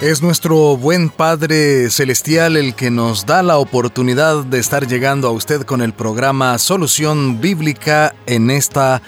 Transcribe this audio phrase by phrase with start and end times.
[0.00, 5.32] Es nuestro buen Padre Celestial el que nos da la oportunidad de estar llegando a
[5.32, 9.02] usted con el programa Solución Bíblica en esta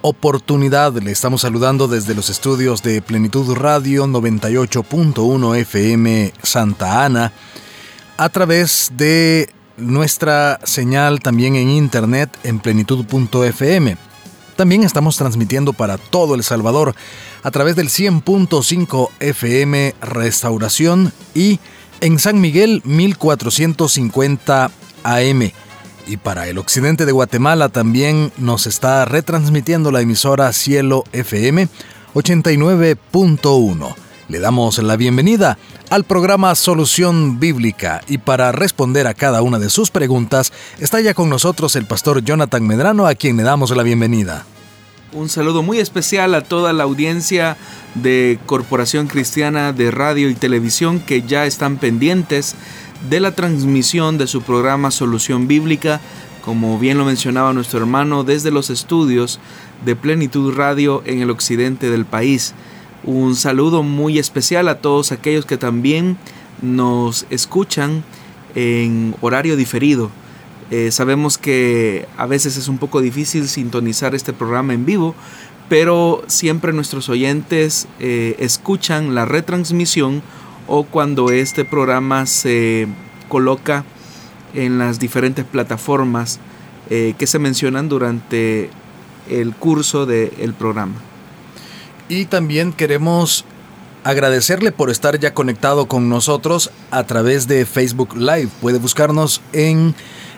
[0.00, 0.94] oportunidad.
[0.94, 7.32] Le estamos saludando desde los estudios de Plenitud Radio 98.1 FM Santa Ana
[8.16, 13.96] a través de nuestra señal también en internet en plenitud.fm.
[14.56, 16.96] También estamos transmitiendo para todo El Salvador
[17.42, 21.58] a través del 100.5 FM Restauración y
[22.00, 24.70] en San Miguel 1450
[25.04, 25.52] AM.
[26.06, 31.68] Y para el occidente de Guatemala también nos está retransmitiendo la emisora Cielo FM
[32.14, 33.94] 89.1.
[34.28, 35.58] Le damos la bienvenida
[35.90, 41.12] al programa Solución Bíblica y para responder a cada una de sus preguntas está ya
[41.12, 44.46] con nosotros el pastor Jonathan Medrano a quien le damos la bienvenida.
[45.14, 47.58] Un saludo muy especial a toda la audiencia
[47.94, 52.54] de Corporación Cristiana de Radio y Televisión que ya están pendientes
[53.10, 56.00] de la transmisión de su programa Solución Bíblica,
[56.42, 59.38] como bien lo mencionaba nuestro hermano, desde los estudios
[59.84, 62.54] de Plenitud Radio en el occidente del país.
[63.04, 66.16] Un saludo muy especial a todos aquellos que también
[66.62, 68.02] nos escuchan
[68.54, 70.10] en horario diferido
[70.70, 75.14] eh, sabemos que a veces es un poco difícil sintonizar este programa en vivo,
[75.68, 80.22] pero siempre nuestros oyentes eh, escuchan la retransmisión
[80.66, 82.88] o cuando este programa se
[83.28, 83.84] coloca
[84.54, 86.40] en las diferentes plataformas
[86.90, 88.70] eh, que se mencionan durante
[89.30, 90.94] el curso del programa.
[92.08, 93.44] Y también queremos
[94.04, 98.48] agradecerle por estar ya conectado con nosotros a través de Facebook Live.
[98.60, 99.94] Puede buscarnos en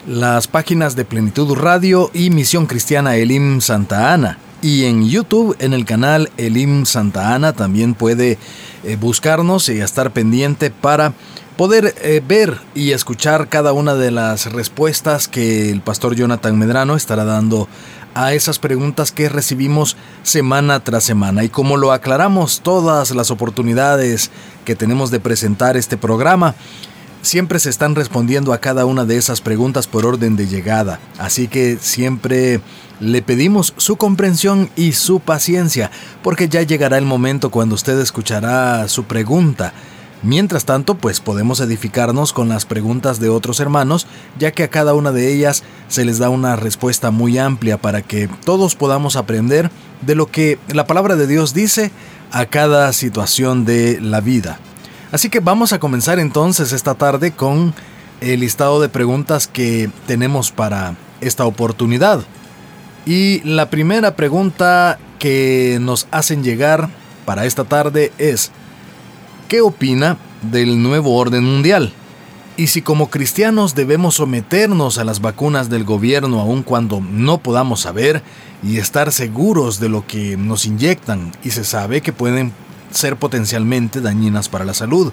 [0.07, 4.39] las páginas de Plenitud Radio y Misión Cristiana Elim Santa Ana.
[4.61, 8.39] Y en YouTube, en el canal Elim Santa Ana, también puede
[8.83, 11.13] eh, buscarnos y estar pendiente para
[11.57, 16.97] poder eh, ver y escuchar cada una de las respuestas que el pastor Jonathan Medrano
[16.97, 17.69] estará dando
[18.15, 21.45] a esas preguntas que recibimos semana tras semana.
[21.45, 24.31] Y como lo aclaramos todas las oportunidades
[24.65, 26.55] que tenemos de presentar este programa,
[27.25, 31.49] siempre se están respondiendo a cada una de esas preguntas por orden de llegada, así
[31.49, 32.61] que siempre
[33.01, 35.91] le pedimos su comprensión y su paciencia,
[36.23, 39.73] porque ya llegará el momento cuando usted escuchará su pregunta.
[40.23, 44.07] Mientras tanto, pues podemos edificarnos con las preguntas de otros hermanos,
[44.39, 48.01] ya que a cada una de ellas se les da una respuesta muy amplia para
[48.01, 49.71] que todos podamos aprender
[50.01, 51.91] de lo que la palabra de Dios dice
[52.33, 54.59] a cada situación de la vida.
[55.15, 57.73] Así que vamos a comenzar entonces esta tarde con
[58.21, 62.25] el listado de preguntas que tenemos para esta oportunidad.
[63.07, 66.89] Y la primera pregunta que nos hacen llegar
[67.27, 68.51] para esta tarde es,
[69.47, 70.19] ¿qué opina
[70.51, 71.93] del nuevo orden mundial?
[72.57, 77.83] Y si como cristianos debemos someternos a las vacunas del gobierno aun cuando no podamos
[77.83, 78.25] saber
[78.65, 82.53] y estar seguros de lo que nos inyectan y se sabe que pueden
[82.95, 85.13] ser potencialmente dañinas para la salud.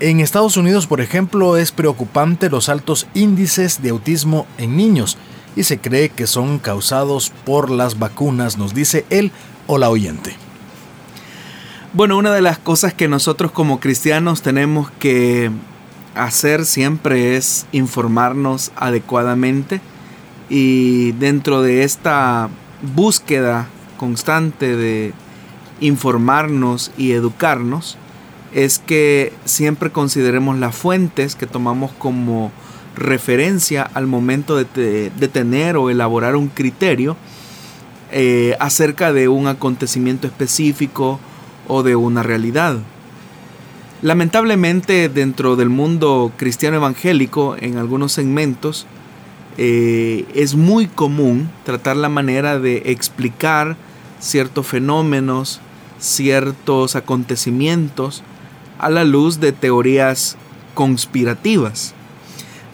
[0.00, 5.16] En Estados Unidos, por ejemplo, es preocupante los altos índices de autismo en niños
[5.56, 9.32] y se cree que son causados por las vacunas, nos dice él
[9.66, 10.36] o la oyente.
[11.94, 15.50] Bueno, una de las cosas que nosotros como cristianos tenemos que
[16.14, 19.80] hacer siempre es informarnos adecuadamente
[20.48, 22.50] y dentro de esta
[22.94, 25.12] búsqueda constante de
[25.80, 27.96] informarnos y educarnos
[28.54, 32.50] es que siempre consideremos las fuentes que tomamos como
[32.96, 37.16] referencia al momento de, tener o elaborar un criterio
[38.10, 41.20] eh, acerca de un acontecimiento específico
[41.68, 42.78] o de una realidad.
[44.00, 48.86] Lamentablemente dentro del mundo cristiano evangélico, en algunos segmentos,
[49.58, 53.76] eh, es muy común tratar la manera de explicar
[54.20, 55.60] ciertos fenómenos,
[55.98, 58.22] ciertos acontecimientos
[58.78, 60.36] a la luz de teorías
[60.74, 61.94] conspirativas.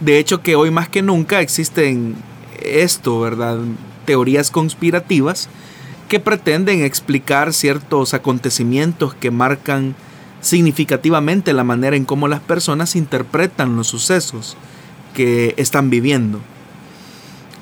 [0.00, 2.16] De hecho que hoy más que nunca existen
[2.62, 3.58] esto, ¿verdad?
[4.04, 5.48] Teorías conspirativas
[6.08, 9.94] que pretenden explicar ciertos acontecimientos que marcan
[10.40, 14.56] significativamente la manera en cómo las personas interpretan los sucesos
[15.14, 16.40] que están viviendo.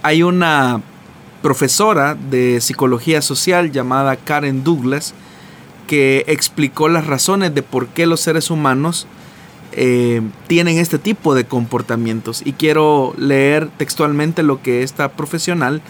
[0.02, 0.80] Hay una
[1.42, 5.14] profesora de psicología social llamada Karen Douglas
[5.92, 9.06] que explicó las razones de por qué los seres humanos
[9.72, 12.40] eh, tienen este tipo de comportamientos.
[12.46, 15.82] Y quiero leer textualmente lo que esta profesional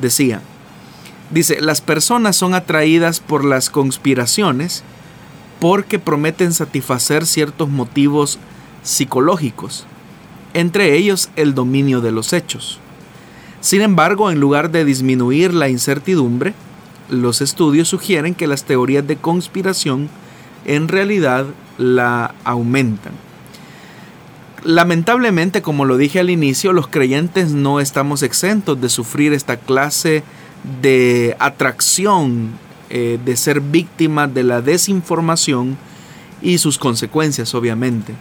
[0.00, 0.42] decía.
[1.32, 4.84] Dice, las personas son atraídas por las conspiraciones
[5.58, 8.38] porque prometen satisfacer ciertos motivos
[8.84, 9.86] psicológicos,
[10.54, 12.78] entre ellos el dominio de los hechos.
[13.60, 16.54] Sin embargo, en lugar de disminuir la incertidumbre,
[17.08, 20.08] los estudios sugieren que las teorías de conspiración
[20.64, 21.46] en realidad
[21.78, 23.12] la aumentan.
[24.64, 30.24] Lamentablemente, como lo dije al inicio, los creyentes no estamos exentos de sufrir esta clase
[30.82, 32.50] de atracción,
[32.90, 35.78] eh, de ser víctimas de la desinformación
[36.42, 38.14] y sus consecuencias, obviamente.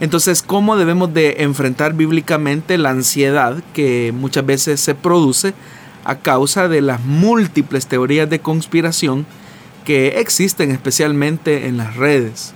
[0.00, 5.54] Entonces, ¿cómo debemos de enfrentar bíblicamente la ansiedad que muchas veces se produce
[6.04, 9.26] a causa de las múltiples teorías de conspiración
[9.84, 12.54] que existen especialmente en las redes?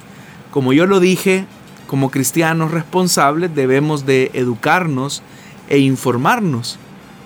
[0.51, 1.47] Como yo lo dije,
[1.87, 5.23] como cristianos responsables debemos de educarnos
[5.69, 6.79] e informarnos.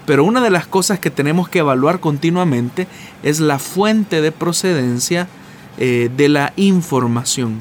[0.07, 2.87] Pero una de las cosas que tenemos que evaluar continuamente
[3.23, 5.29] es la fuente de procedencia
[5.79, 7.61] eh, de la información.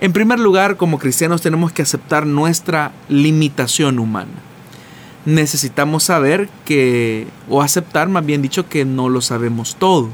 [0.00, 4.47] En primer lugar, como cristianos tenemos que aceptar nuestra limitación humana.
[5.28, 10.08] Necesitamos saber que, o aceptar más bien dicho, que no lo sabemos todo.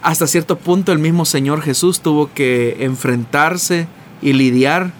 [0.00, 3.88] Hasta cierto punto el mismo Señor Jesús tuvo que enfrentarse
[4.22, 4.92] y lidiar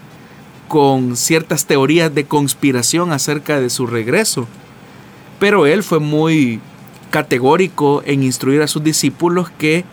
[0.67, 4.45] con ciertas teorías de conspiración acerca de su regreso.
[5.39, 6.59] Pero él fue muy
[7.11, 9.85] categórico en instruir a sus discípulos que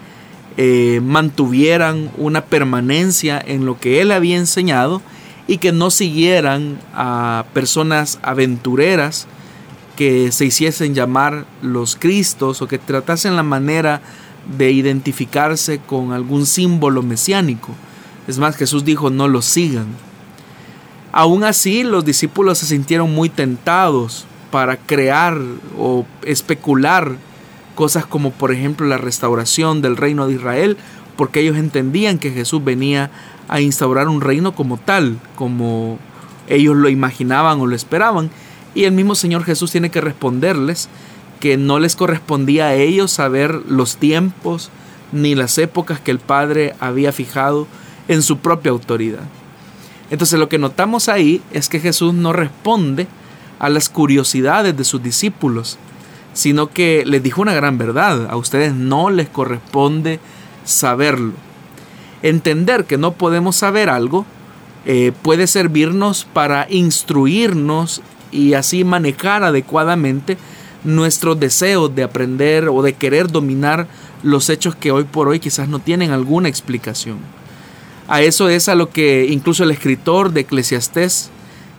[0.56, 5.02] eh, mantuvieran una permanencia en lo que él había enseñado
[5.46, 9.26] y que no siguieran a personas aventureras
[9.96, 14.00] que se hiciesen llamar los Cristos o que tratasen la manera
[14.56, 17.70] de identificarse con algún símbolo mesiánico.
[18.26, 19.86] Es más, Jesús dijo, no los sigan.
[21.12, 25.38] Aún así, los discípulos se sintieron muy tentados para crear
[25.78, 27.16] o especular
[27.74, 30.76] cosas como por ejemplo la restauración del reino de Israel,
[31.22, 33.08] porque ellos entendían que Jesús venía
[33.46, 36.00] a instaurar un reino como tal, como
[36.48, 38.28] ellos lo imaginaban o lo esperaban.
[38.74, 40.88] Y el mismo Señor Jesús tiene que responderles
[41.38, 44.70] que no les correspondía a ellos saber los tiempos
[45.12, 47.68] ni las épocas que el Padre había fijado
[48.08, 49.22] en su propia autoridad.
[50.10, 53.06] Entonces lo que notamos ahí es que Jesús no responde
[53.60, 55.78] a las curiosidades de sus discípulos,
[56.32, 58.26] sino que les dijo una gran verdad.
[58.28, 60.18] A ustedes no les corresponde
[60.64, 61.32] saberlo.
[62.22, 64.24] Entender que no podemos saber algo
[64.84, 70.36] eh, puede servirnos para instruirnos y así manejar adecuadamente
[70.84, 73.86] nuestros deseos de aprender o de querer dominar
[74.22, 77.18] los hechos que hoy por hoy quizás no tienen alguna explicación.
[78.08, 81.30] A eso es a lo que incluso el escritor de Eclesiastés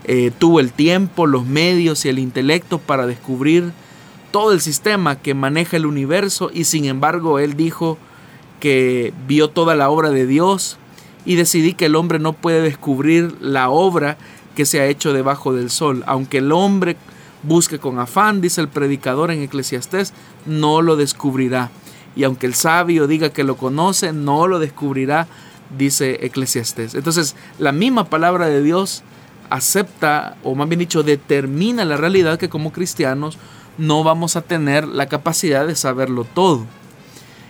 [0.05, 3.71] eh, tuvo el tiempo, los medios y el intelecto para descubrir
[4.31, 7.97] todo el sistema que maneja el universo y sin embargo él dijo
[8.63, 10.77] que vio toda la obra de Dios
[11.25, 14.17] y decidí que el hombre no puede descubrir la obra
[14.55, 16.01] que se ha hecho debajo del sol.
[16.07, 16.95] Aunque el hombre
[17.43, 20.13] busque con afán, dice el predicador en Eclesiastés,
[20.45, 21.71] no lo descubrirá.
[22.15, 25.27] Y aunque el sabio diga que lo conoce, no lo descubrirá,
[25.77, 26.95] dice Eclesiastés.
[26.95, 29.03] Entonces, la misma palabra de Dios
[29.49, 33.37] acepta, o más bien dicho, determina la realidad que como cristianos
[33.77, 36.65] no vamos a tener la capacidad de saberlo todo.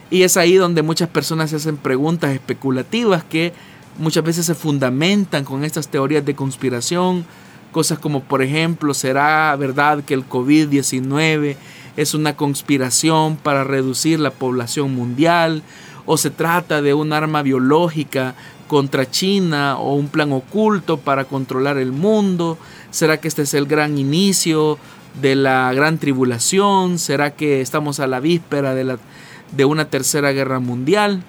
[0.09, 3.53] Y es ahí donde muchas personas se hacen preguntas especulativas que
[3.97, 7.25] muchas veces se fundamentan con estas teorías de conspiración,
[7.71, 11.55] cosas como por ejemplo, ¿será verdad que el COVID-19
[11.97, 15.63] es una conspiración para reducir la población mundial?
[16.05, 18.35] ¿O se trata de un arma biológica
[18.67, 22.57] contra China o un plan oculto para controlar el mundo?
[22.91, 24.77] ¿Será que este es el gran inicio
[25.21, 26.99] de la gran tribulación?
[26.99, 28.97] ¿Será que estamos a la víspera de, la,
[29.55, 31.23] de una tercera guerra mundial?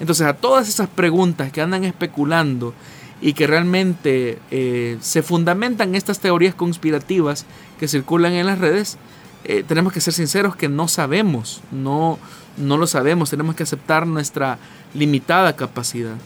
[0.00, 2.74] Entonces a todas esas preguntas que andan especulando
[3.20, 7.46] y que realmente eh, se fundamentan en estas teorías conspirativas
[7.78, 8.98] que circulan en las redes,
[9.44, 12.18] eh, tenemos que ser sinceros que no sabemos, no,
[12.56, 14.58] no lo sabemos, tenemos que aceptar nuestra
[14.94, 16.16] limitada capacidad.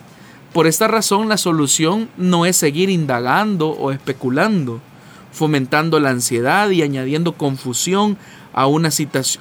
[0.53, 4.81] Por esta razón la solución no es seguir indagando o especulando,
[5.33, 8.17] fomentando la ansiedad y añadiendo confusión
[8.57, 8.89] a una,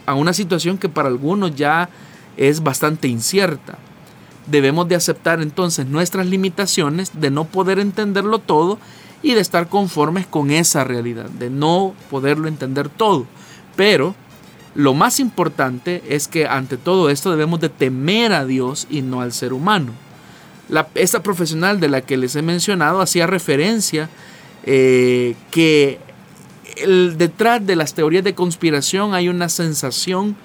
[0.05, 1.89] a una situación que para algunos ya
[2.37, 3.79] es bastante incierta.
[4.45, 8.77] Debemos de aceptar entonces nuestras limitaciones de no poder entenderlo todo
[9.23, 13.25] y de estar conformes con esa realidad, de no poderlo entender todo.
[13.77, 14.15] Pero
[14.75, 19.21] lo más importante es que ante todo esto debemos de temer a Dios y no
[19.21, 19.93] al ser humano.
[20.67, 24.09] La, esta profesional de la que les he mencionado hacía referencia
[24.65, 25.99] eh, que
[26.75, 30.35] el, detrás de las teorías de conspiración hay una sensación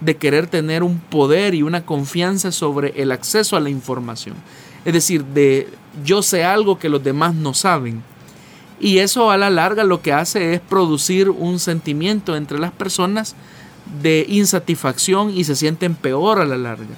[0.00, 4.36] de querer tener un poder y una confianza sobre el acceso a la información.
[4.84, 5.68] Es decir, de
[6.04, 8.02] yo sé algo que los demás no saben.
[8.80, 13.34] Y eso a la larga lo que hace es producir un sentimiento entre las personas
[14.02, 16.94] de insatisfacción y se sienten peor a la larga.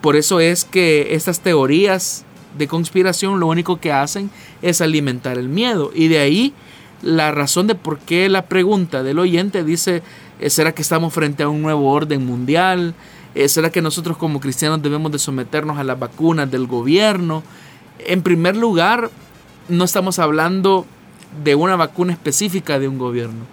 [0.00, 2.24] Por eso es que estas teorías
[2.56, 4.30] de conspiración lo único que hacen
[4.62, 5.90] es alimentar el miedo.
[5.92, 6.54] Y de ahí
[7.02, 10.02] la razón de por qué la pregunta del oyente dice,
[10.40, 12.94] eh, ¿será que estamos frente a un nuevo orden mundial?
[13.34, 17.42] Eh, ¿Será que nosotros como cristianos debemos de someternos a las vacunas del gobierno?
[18.00, 19.10] En primer lugar,
[19.68, 20.86] no estamos hablando
[21.44, 23.44] de una vacuna específica de un gobierno.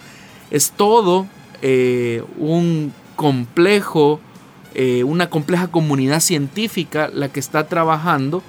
[0.50, 1.28] Es todo
[1.62, 4.20] eh, un complejo,
[5.06, 8.44] una compleja comunidad científica la que está trabajando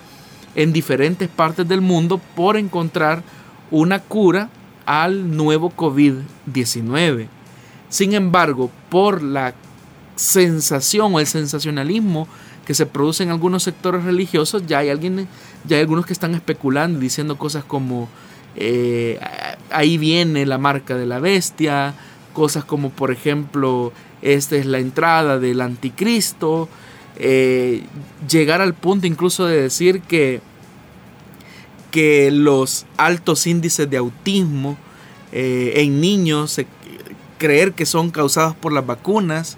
[0.56, 3.22] en diferentes partes del mundo por encontrar
[3.70, 4.50] una cura
[4.87, 7.26] al nuevo COVID-19.
[7.88, 9.55] Sin embargo, por la
[10.16, 12.26] sensación o el sensacionalismo
[12.64, 15.28] que se produce en algunos sectores religiosos, ya hay, alguien,
[15.66, 18.09] ya hay algunos que están especulando, diciendo cosas como
[18.57, 19.21] eh,
[19.71, 21.95] ahí viene la marca de la bestia,
[22.33, 26.69] cosas como por ejemplo, esta es la entrada del anticristo,
[27.16, 27.85] eh,
[28.28, 30.40] llegar al punto incluso de decir que
[31.96, 34.76] que los altos índices de autismo
[35.32, 36.60] eh, en niños,
[37.38, 39.56] creer que son causados por las vacunas,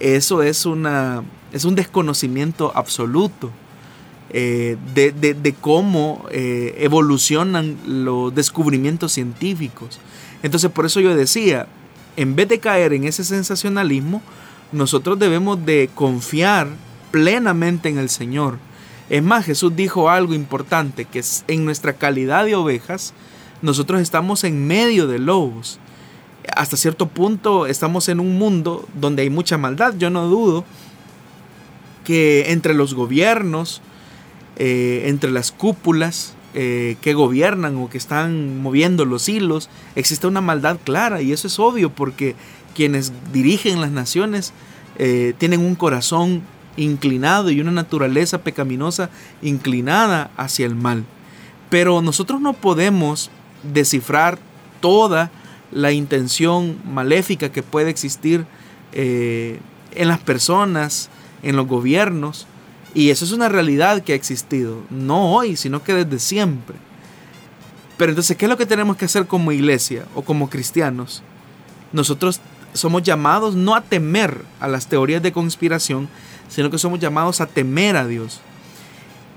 [0.00, 3.50] eso es, una, es un desconocimiento absoluto
[4.30, 10.00] eh, de, cómo eh, evolucionan los descubrimientos científicos.
[10.42, 11.66] Entonces por eso yo decía,
[12.16, 14.22] en vez de caer en ese sensacionalismo,
[14.72, 16.66] nosotros debemos de confiar
[17.10, 18.56] plenamente en el Señor
[19.10, 23.12] es más, Jesús dijo algo importante, que en nuestra calidad de ovejas,
[23.62, 25.78] nosotros estamos en medio de lobos.
[26.54, 29.94] Hasta cierto punto estamos en un mundo donde hay mucha maldad.
[29.96, 30.64] Yo no dudo
[32.04, 33.80] que entre los gobiernos,
[34.56, 40.40] eh, entre las cúpulas eh, que gobiernan o que están moviendo los hilos, existe una
[40.40, 42.36] maldad clara y eso es obvio porque
[42.74, 44.52] quienes dirigen las naciones
[44.98, 46.42] eh, tienen un corazón
[46.76, 49.10] inclinado y una naturaleza pecaminosa
[49.42, 51.04] inclinada hacia el mal.
[51.70, 53.30] Pero nosotros no podemos
[53.62, 54.38] descifrar
[54.80, 55.30] toda
[55.72, 58.46] la intención maléfica que puede existir
[58.92, 59.58] eh,
[59.92, 61.10] en las personas,
[61.42, 62.46] en los gobiernos.
[62.94, 66.76] Y eso es una realidad que ha existido, no hoy, sino que desde siempre.
[67.96, 71.22] Pero entonces, ¿qué es lo que tenemos que hacer como iglesia o como cristianos?
[71.92, 72.40] Nosotros
[72.72, 76.08] somos llamados no a temer a las teorías de conspiración,
[76.48, 78.40] sino que somos llamados a temer a Dios.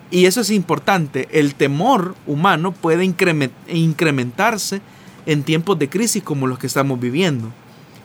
[0.09, 1.27] Y eso es importante.
[1.31, 4.81] El temor humano puede incrementarse
[5.25, 7.51] en tiempos de crisis como los que estamos viviendo.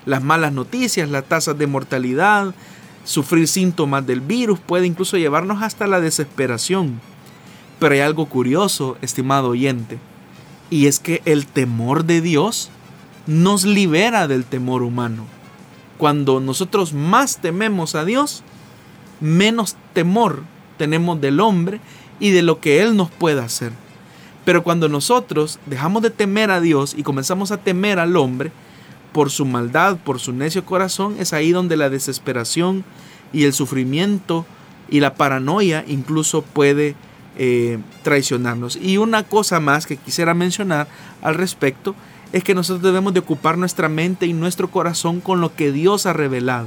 [0.05, 2.55] Las malas noticias, las tasas de mortalidad,
[3.05, 7.01] sufrir síntomas del virus puede incluso llevarnos hasta la desesperación.
[7.79, 9.99] Pero hay algo curioso, estimado oyente,
[10.71, 12.71] y es que el temor de Dios
[13.27, 15.25] nos libera del temor humano.
[15.99, 18.43] Cuando nosotros más tememos a Dios,
[19.23, 20.43] menos temor
[20.77, 21.81] tenemos del hombre
[22.21, 23.73] y de lo que Él nos pueda hacer.
[24.45, 28.51] Pero cuando nosotros dejamos de temer a Dios y comenzamos a temer al hombre,
[29.13, 32.85] por su maldad, por su necio corazón, es ahí donde la desesperación
[33.33, 34.47] y el sufrimiento
[34.89, 36.97] y la paranoia incluso puede
[37.39, 38.77] eh, traicionarnos.
[38.77, 40.89] Y una cosa más que quisiera mencionar
[41.23, 41.95] al respecto
[42.33, 46.07] es que nosotros debemos de ocupar nuestra mente y nuestro corazón con lo que Dios
[46.07, 46.67] ha revelado.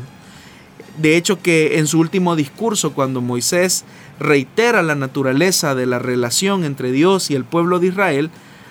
[0.98, 3.84] De hecho que en su último discurso, cuando Moisés
[4.20, 8.30] reitera la naturaleza de la relación entre Dios y el pueblo de Israel,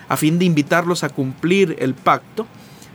[0.09, 2.47] a fin de invitarlos a cumplir el pacto,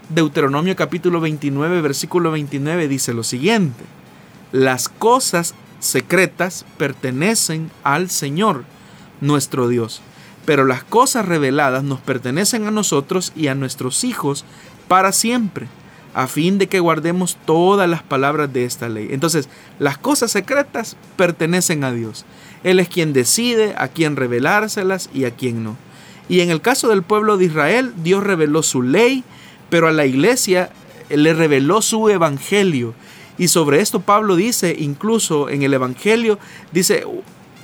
[0.08, 3.84] Deuteronomio capítulo 29, versículo 29 dice lo siguiente,
[4.50, 8.64] las cosas secretas pertenecen al Señor,
[9.20, 10.02] nuestro Dios,
[10.44, 14.44] pero las cosas reveladas nos pertenecen a nosotros y a nuestros hijos
[14.88, 15.68] para siempre
[16.14, 19.08] a fin de que guardemos todas las palabras de esta ley.
[19.10, 19.48] Entonces,
[19.78, 22.24] las cosas secretas pertenecen a Dios.
[22.64, 25.76] Él es quien decide a quién revelárselas y a quién no.
[26.28, 29.24] Y en el caso del pueblo de Israel, Dios reveló su ley,
[29.68, 30.70] pero a la iglesia
[31.08, 32.94] le reveló su evangelio.
[33.38, 36.38] Y sobre esto Pablo dice, incluso en el evangelio,
[36.72, 37.04] dice,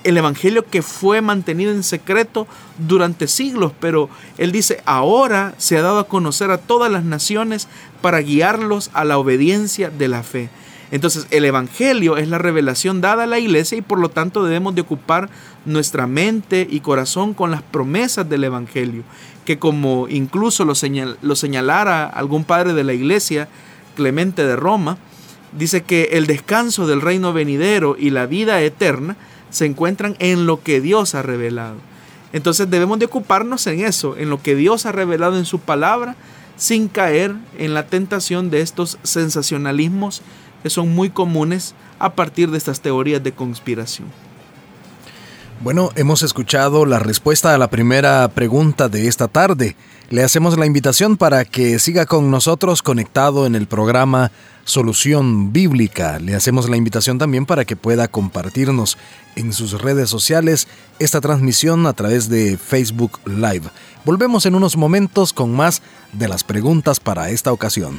[0.07, 2.47] el Evangelio que fue mantenido en secreto
[2.79, 7.67] durante siglos, pero Él dice, ahora se ha dado a conocer a todas las naciones
[8.07, 10.49] para guiarlos a la obediencia de la fe.
[10.93, 14.77] Entonces el Evangelio es la revelación dada a la iglesia y por lo tanto debemos
[14.77, 15.29] de ocupar
[15.65, 19.03] nuestra mente y corazón con las promesas del Evangelio,
[19.45, 20.75] que como incluso lo,
[21.21, 23.49] lo señalara algún padre de la iglesia,
[23.97, 24.99] Clemente de Roma,
[25.59, 29.17] dice que el descanso del reino venidero y la vida eterna
[29.51, 31.79] se encuentran en lo que Dios ha revelado.
[32.33, 36.15] Entonces debemos de ocuparnos en eso, en lo que Dios ha revelado en su palabra,
[36.57, 40.23] sin caer en la tentación de estos sensacionalismos
[40.63, 44.09] que son muy comunes a partir de estas teorías de conspiración.
[45.61, 49.75] Bueno, hemos escuchado la respuesta a la primera pregunta de esta tarde.
[50.11, 54.31] Le hacemos la invitación para que siga con nosotros conectado en el programa
[54.65, 56.19] Solución Bíblica.
[56.19, 58.99] Le hacemos la invitación también para que pueda compartirnos
[59.35, 63.71] en sus redes sociales esta transmisión a través de Facebook Live.
[64.05, 65.83] Volvemos en unos momentos con más
[66.13, 67.99] de las preguntas para esta ocasión.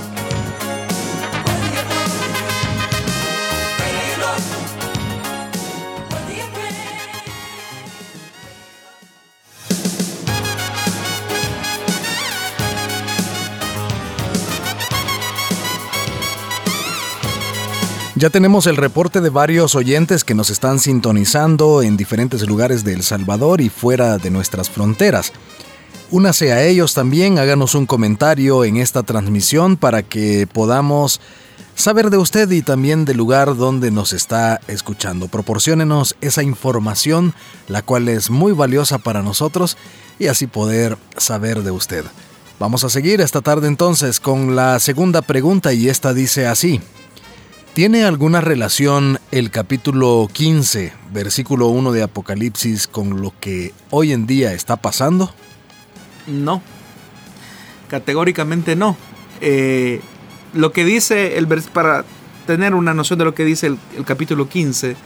[18.21, 22.93] Ya tenemos el reporte de varios oyentes que nos están sintonizando en diferentes lugares de
[22.93, 25.33] El Salvador y fuera de nuestras fronteras.
[26.11, 31.19] Únase a ellos también, háganos un comentario en esta transmisión para que podamos
[31.73, 35.27] saber de usted y también del lugar donde nos está escuchando.
[35.27, 37.33] Proporciónenos esa información,
[37.67, 39.77] la cual es muy valiosa para nosotros
[40.19, 42.05] y así poder saber de usted.
[42.59, 46.81] Vamos a seguir esta tarde entonces con la segunda pregunta y esta dice así.
[47.73, 54.27] ¿Tiene alguna relación el capítulo 15, versículo 1 de Apocalipsis con lo que hoy en
[54.27, 55.33] día está pasando?
[56.27, 56.61] No,
[57.89, 58.97] categóricamente no.
[59.39, 60.01] Eh,
[60.53, 62.03] lo que dice el para
[62.45, 64.97] tener una noción de lo que dice el, el capítulo 15,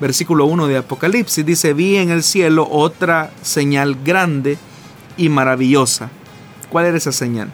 [0.00, 4.58] versículo 1 de Apocalipsis, dice, vi en el cielo otra señal grande
[5.16, 6.08] y maravillosa.
[6.70, 7.50] ¿Cuál era esa señal?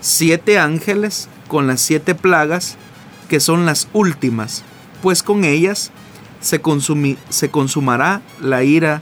[0.00, 2.76] Siete ángeles con las siete plagas
[3.28, 4.64] que son las últimas,
[5.02, 5.90] pues con ellas
[6.40, 6.60] se,
[7.28, 9.00] se consumará la ira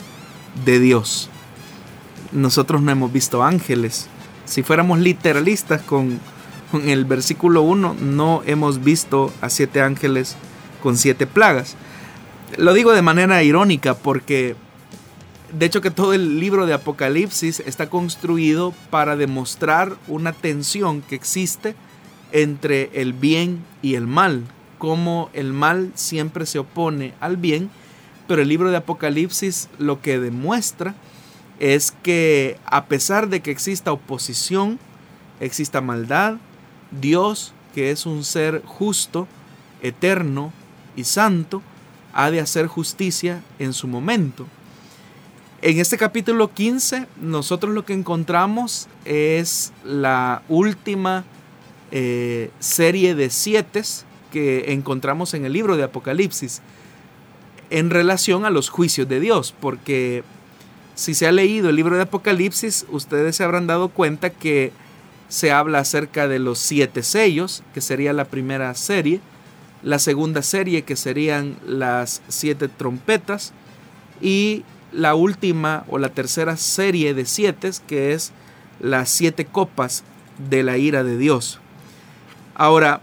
[0.64, 1.28] de Dios.
[2.32, 4.06] Nosotros no hemos visto ángeles.
[4.44, 6.20] Si fuéramos literalistas con,
[6.70, 10.36] con el versículo 1, no hemos visto a siete ángeles
[10.82, 11.76] con siete plagas.
[12.56, 14.56] Lo digo de manera irónica porque
[15.52, 21.14] de hecho que todo el libro de Apocalipsis está construido para demostrar una tensión que
[21.14, 21.74] existe
[22.32, 24.44] entre el bien y el mal,
[24.78, 27.70] como el mal siempre se opone al bien,
[28.26, 30.94] pero el libro de Apocalipsis lo que demuestra
[31.60, 34.78] es que a pesar de que exista oposición,
[35.38, 36.36] exista maldad,
[36.90, 39.28] Dios, que es un ser justo,
[39.82, 40.52] eterno
[40.96, 41.62] y santo,
[42.12, 44.46] ha de hacer justicia en su momento.
[45.60, 51.24] En este capítulo 15 nosotros lo que encontramos es la última
[51.92, 53.82] eh, serie de siete
[54.32, 56.62] que encontramos en el libro de Apocalipsis
[57.70, 60.24] en relación a los juicios de Dios, porque
[60.94, 64.72] si se ha leído el libro de Apocalipsis, ustedes se habrán dado cuenta que
[65.28, 69.20] se habla acerca de los siete sellos, que sería la primera serie,
[69.82, 73.54] la segunda serie, que serían las siete trompetas,
[74.20, 78.32] y la última o la tercera serie de siete, que es
[78.80, 80.04] las siete copas
[80.50, 81.61] de la ira de Dios.
[82.62, 83.00] Ahora,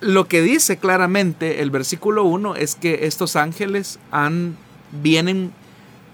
[0.00, 4.56] lo que dice claramente el versículo 1 es que estos ángeles han,
[4.92, 5.52] vienen,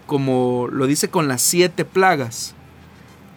[0.07, 2.55] como lo dice, con las siete plagas,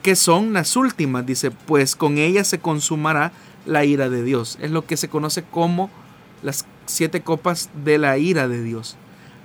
[0.03, 3.31] que son las últimas, dice, pues con ellas se consumará
[3.65, 4.59] la ira de Dios.
[4.61, 5.89] Es lo que se conoce como
[6.43, 8.97] las siete copas de la ira de Dios.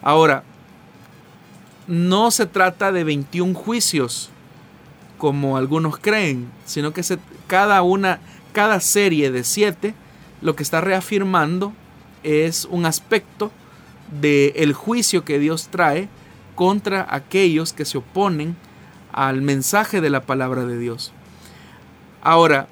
[0.02, 0.42] Ahora,
[1.86, 4.32] no se trata de 21 juicios,
[5.20, 7.04] como algunos creen, sino que
[7.46, 8.20] cada una
[8.58, 9.94] cada serie de siete
[10.42, 11.74] lo que está reafirmando
[12.24, 13.52] es un aspecto
[14.20, 16.10] del juicio que Dios trae
[16.56, 18.56] contra aquellos que se oponen
[19.12, 21.14] al mensaje de la palabra de Dios.
[22.24, 22.68] Ahora,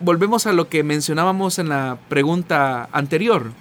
[0.00, 3.52] volvemos a lo que mencionábamos en la pregunta anterior.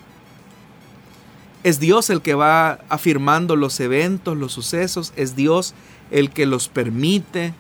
[1.62, 5.76] Es Dios el que va afirmando los eventos, los sucesos, es Dios
[6.10, 7.54] el que los permite,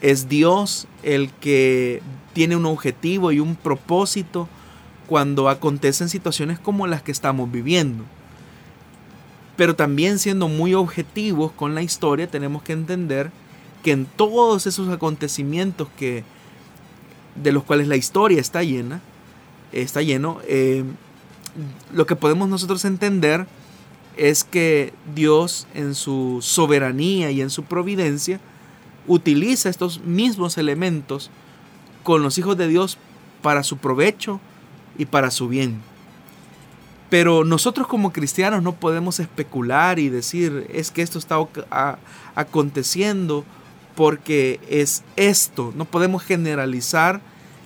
[0.00, 2.02] es Dios el que
[2.32, 4.48] tiene un objetivo y un propósito
[5.06, 8.04] cuando acontecen situaciones como las que estamos viviendo.
[9.56, 13.30] Pero también siendo muy objetivos con la historia, tenemos que entender
[13.82, 16.24] que en todos esos acontecimientos que,
[17.36, 19.00] de los cuales la historia está llena,
[19.72, 20.84] está lleno, eh,
[21.92, 23.46] lo que podemos nosotros entender
[24.16, 28.40] es que Dios en su soberanía y en su providencia
[29.06, 31.30] utiliza estos mismos elementos
[32.02, 32.98] con los hijos de Dios
[33.42, 34.40] para su provecho
[34.98, 35.80] y para su bien.
[37.10, 41.36] Pero nosotros como cristianos no podemos especular y decir es que esto está
[42.34, 43.44] aconteciendo
[43.94, 45.72] porque es esto.
[45.76, 47.20] No podemos generalizar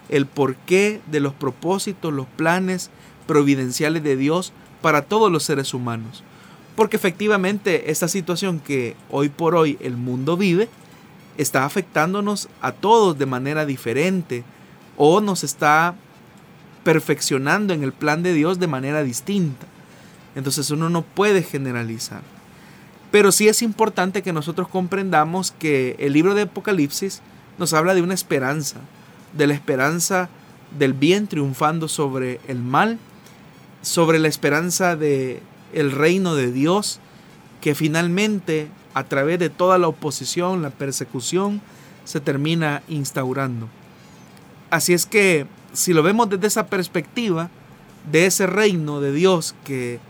[0.09, 2.91] el porqué de los propósitos, los planes
[3.27, 6.23] providenciales de Dios para todos los seres humanos.
[6.77, 10.69] Porque efectivamente esta situación que hoy por hoy el mundo vive
[11.39, 14.45] está afectándonos a todos de manera diferente
[14.97, 15.95] o nos está
[16.85, 19.67] perfeccionando en el plan de Dios de manera distinta.
[20.35, 22.23] Entonces uno no puede generalizar.
[23.11, 27.23] Pero sí es importante que nosotros comprendamos que el libro de Apocalipsis
[27.57, 28.79] nos habla de una esperanza,
[29.37, 30.29] de la esperanza
[30.77, 32.99] del bien triunfando sobre el mal,
[33.81, 37.01] sobre la esperanza de el reino de Dios
[37.61, 38.69] que finalmente
[38.99, 41.61] a través de toda la oposición, la persecución
[42.05, 43.69] se termina instaurando.
[44.71, 47.49] Así es que si lo vemos desde esa perspectiva
[48.11, 50.01] de ese reino de Dios que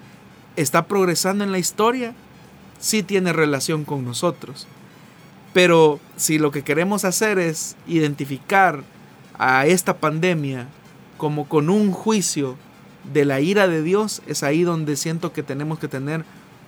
[0.57, 2.15] está progresando en la historia,
[2.79, 4.67] sí tiene relación con nosotros.
[5.53, 8.83] Pero si lo que queremos hacer es identificar
[9.39, 10.67] a esta pandemia
[11.19, 12.57] como con un juicio
[13.13, 16.25] de la ira de Dios, es ahí donde siento que tenemos que tener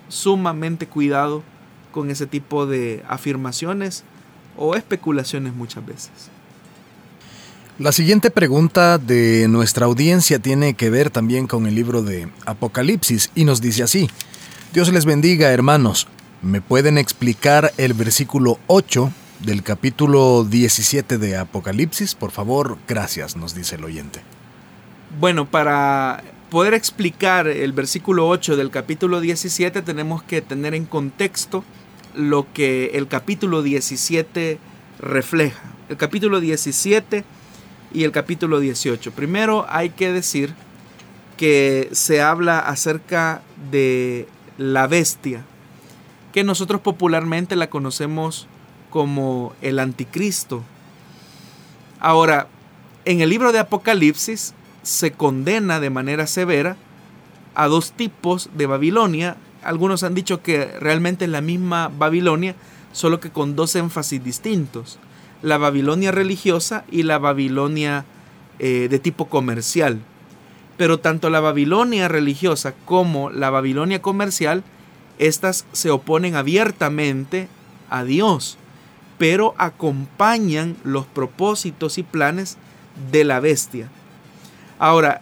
[0.09, 1.43] sumamente cuidado
[1.91, 4.05] con ese tipo de afirmaciones
[4.57, 6.11] o especulaciones muchas veces.
[7.79, 13.31] La siguiente pregunta de nuestra audiencia tiene que ver también con el libro de Apocalipsis
[13.35, 14.11] y nos dice así,
[14.75, 16.07] Dios les bendiga hermanos,
[16.43, 22.15] ¿me pueden explicar el versículo 8 del capítulo 17 de Apocalipsis?
[22.15, 24.21] Por favor, gracias, nos dice el oyente.
[25.19, 31.65] Bueno, para poder explicar el versículo 8 del capítulo 17 tenemos que tener en contexto
[32.15, 34.59] lo que el capítulo 17
[34.99, 35.63] refleja.
[35.89, 37.25] El capítulo 17
[37.93, 39.13] y el capítulo 18.
[39.13, 40.55] Primero hay que decir
[41.37, 45.45] que se habla acerca de la bestia,
[46.33, 48.47] que nosotros popularmente la conocemos
[48.91, 50.63] como el anticristo.
[51.99, 52.49] Ahora,
[53.05, 56.77] en el libro de Apocalipsis se condena de manera severa
[57.55, 59.37] a dos tipos de Babilonia.
[59.63, 62.55] Algunos han dicho que realmente es la misma Babilonia,
[62.93, 64.99] solo que con dos énfasis distintos
[65.43, 68.05] la Babilonia religiosa y la Babilonia
[68.59, 70.01] eh, de tipo comercial.
[70.77, 74.65] Pero tanto la Babilonia religiosa como la Babilonia comercial,
[75.19, 77.49] estas se oponen abiertamente
[77.91, 78.59] a Dios,
[79.19, 82.57] pero acompañan los propósitos y planes
[83.11, 83.91] de la bestia.
[84.79, 85.21] Ahora,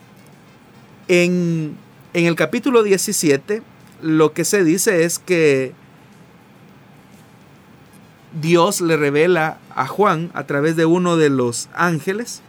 [1.09, 1.77] en,
[2.12, 3.62] en el capítulo 17,
[4.03, 5.73] lo que se dice es que
[8.41, 12.43] Dios le revela a Juan a través de uno de los ángeles.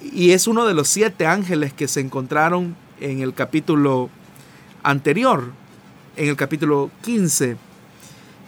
[0.00, 4.10] Y es uno de los siete ángeles que se encontraron en el capítulo
[4.82, 5.52] anterior,
[6.16, 7.56] en el capítulo 15.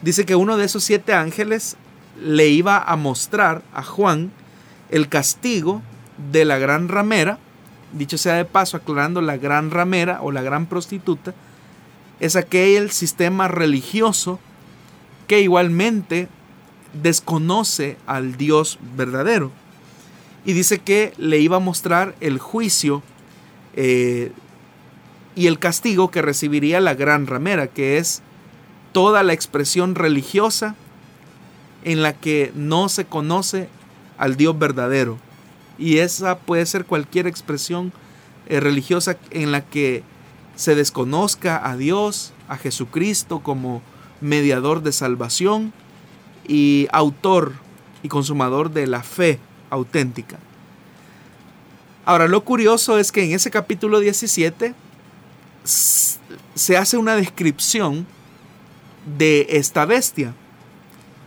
[0.01, 1.77] Dice que uno de esos siete ángeles
[2.21, 4.31] le iba a mostrar a Juan
[4.89, 5.81] el castigo
[6.31, 7.39] de la gran ramera.
[7.93, 11.33] Dicho sea de paso, aclarando la gran ramera o la gran prostituta,
[12.23, 14.39] es aquel sistema religioso
[15.27, 16.29] que igualmente
[16.93, 19.51] desconoce al Dios verdadero.
[20.45, 23.03] Y dice que le iba a mostrar el juicio
[23.75, 24.31] eh,
[25.35, 28.21] y el castigo que recibiría la gran ramera, que es
[28.93, 30.77] toda la expresión religiosa
[31.83, 33.67] en la que no se conoce
[34.17, 35.17] al Dios verdadero.
[35.77, 37.91] Y esa puede ser cualquier expresión
[38.47, 40.03] eh, religiosa en la que
[40.55, 43.81] se desconozca a Dios, a Jesucristo como
[44.21, 45.73] mediador de salvación
[46.47, 47.53] y autor
[48.03, 49.39] y consumador de la fe
[49.69, 50.39] auténtica.
[52.05, 54.75] Ahora, lo curioso es que en ese capítulo 17
[55.63, 58.05] se hace una descripción
[59.17, 60.33] de esta bestia.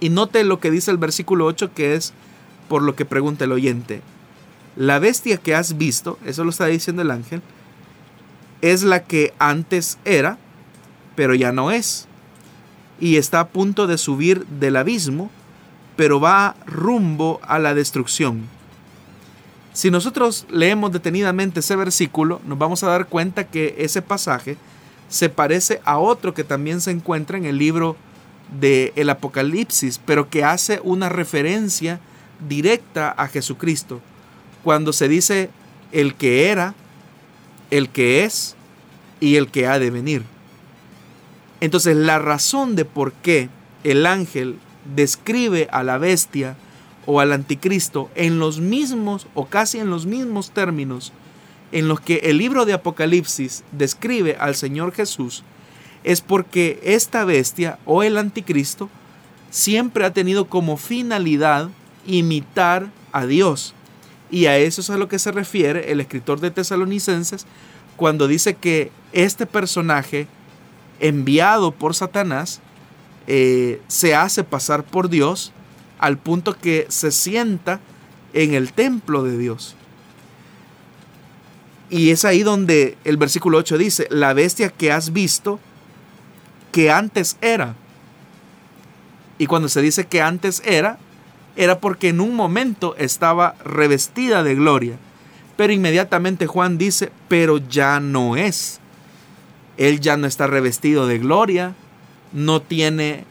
[0.01, 2.13] Y note lo que dice el versículo 8 que es
[2.69, 4.03] por lo que pregunta el oyente.
[4.77, 7.41] La bestia que has visto, eso lo está diciendo el ángel,
[8.73, 10.39] es la que antes era,
[11.15, 12.07] pero ya no es.
[13.01, 15.31] Y está a punto de subir del abismo,
[15.97, 18.49] pero va rumbo a la destrucción.
[19.73, 24.57] Si nosotros leemos detenidamente ese versículo, nos vamos a dar cuenta que ese pasaje
[25.09, 27.97] se parece a otro que también se encuentra en el libro
[28.59, 32.01] de el Apocalipsis, pero que hace una referencia
[32.49, 34.01] directa a Jesucristo.
[34.65, 35.51] Cuando se dice
[35.93, 36.75] el que era,
[37.71, 38.56] el que es
[39.21, 40.23] y el que ha de venir.
[41.61, 43.49] Entonces la razón de por qué
[43.85, 44.59] el ángel
[44.95, 46.57] describe a la bestia
[47.07, 51.13] o al anticristo en los mismos o casi en los mismos términos
[51.73, 55.43] en los que el libro de Apocalipsis describe al Señor Jesús,
[56.05, 58.89] es porque esta bestia o el anticristo
[59.51, 61.69] siempre ha tenido como finalidad
[62.07, 63.75] imitar a Dios.
[64.31, 67.47] Y a eso es a lo que se refiere el escritor de Tesalonicenses
[67.97, 70.27] cuando dice que este personaje
[71.01, 72.61] enviado por Satanás
[73.27, 75.53] eh, se hace pasar por Dios
[75.99, 77.81] al punto que se sienta
[78.33, 79.75] en el templo de Dios.
[81.89, 85.61] Y es ahí donde el versículo 8 dice, la bestia que has visto,
[86.73, 87.75] que antes era.
[89.39, 90.99] Y cuando se dice que antes era,
[91.55, 94.99] era porque en un momento estaba revestida de gloria.
[95.57, 98.81] Pero inmediatamente Juan dice, pero ya no es.
[99.77, 101.75] Él ya no está revestido de gloria,
[102.33, 103.25] no tiene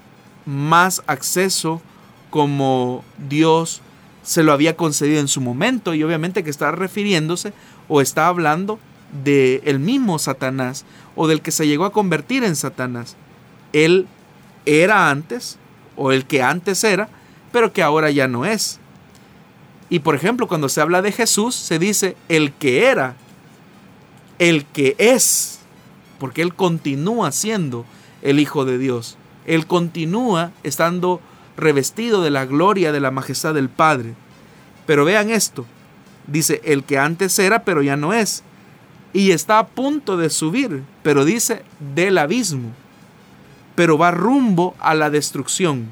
[0.46, 1.82] más acceso
[2.30, 3.82] como Dios
[4.24, 7.54] se lo había concedido en su momento y obviamente que está refiriéndose
[7.88, 8.80] o está hablando
[9.24, 10.84] de el mismo Satanás
[11.16, 13.16] o del que se llegó a convertir en Satanás.
[13.72, 14.08] Él
[14.66, 15.58] era antes
[15.96, 17.08] o el que antes era,
[17.52, 18.80] pero que ahora ya no es.
[19.90, 23.16] Y por ejemplo, cuando se habla de Jesús, se dice el que era,
[24.40, 25.60] el que es,
[26.20, 27.86] porque Él continúa siendo
[28.22, 29.18] el Hijo de Dios.
[29.46, 31.22] Él continúa estando
[31.56, 34.16] revestido de la gloria, de la majestad del Padre.
[34.86, 35.66] Pero vean esto,
[36.28, 38.44] dice el que antes era, pero ya no es.
[39.14, 42.72] Y está a punto de subir, pero dice del abismo.
[43.76, 45.90] Pero va rumbo a la destrucción.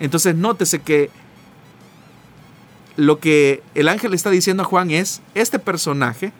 [0.00, 1.10] Entonces nótese que
[2.96, 6.32] lo que el ángel está diciendo a Juan es, este personaje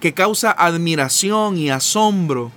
[0.00, 2.52] que causa admiración y asombro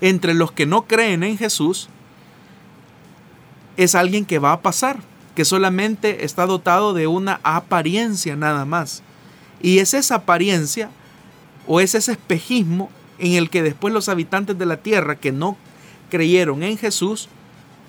[0.00, 1.88] entre los que no creen en Jesús,
[3.76, 4.98] es alguien que va a pasar
[5.34, 9.02] que solamente está dotado de una apariencia nada más.
[9.60, 10.90] Y es esa apariencia
[11.66, 15.56] o es ese espejismo en el que después los habitantes de la tierra que no
[16.10, 17.28] creyeron en Jesús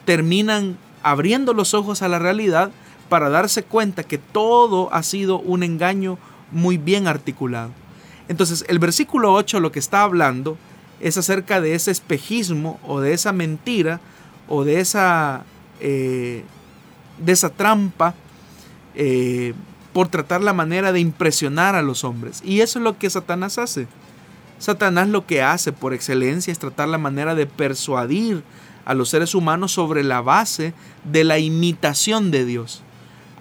[0.06, 2.72] terminan abriendo los ojos a la realidad
[3.14, 6.18] para darse cuenta que todo ha sido un engaño
[6.52, 7.70] muy bien articulado.
[8.28, 10.58] Entonces el versículo 8 lo que está hablando
[11.00, 14.02] es acerca de ese espejismo o de esa mentira
[14.48, 15.44] o de esa
[15.80, 16.44] eh,
[17.20, 18.16] de esa trampa
[18.96, 19.54] eh,
[19.94, 22.42] por tratar la manera de impresionar a los hombres.
[22.44, 23.86] Y eso es lo que Satanás hace.
[24.58, 28.44] Satanás lo que hace por excelencia es tratar la manera de persuadir
[28.86, 30.74] a los seres humanos sobre la base
[31.04, 32.83] de la imitación de Dios.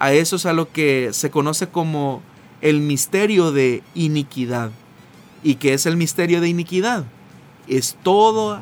[0.03, 2.21] A eso es a lo que se conoce como
[2.59, 4.69] el misterio de iniquidad.
[5.43, 7.05] ¿Y qué es el misterio de iniquidad?
[7.69, 8.59] Es todo,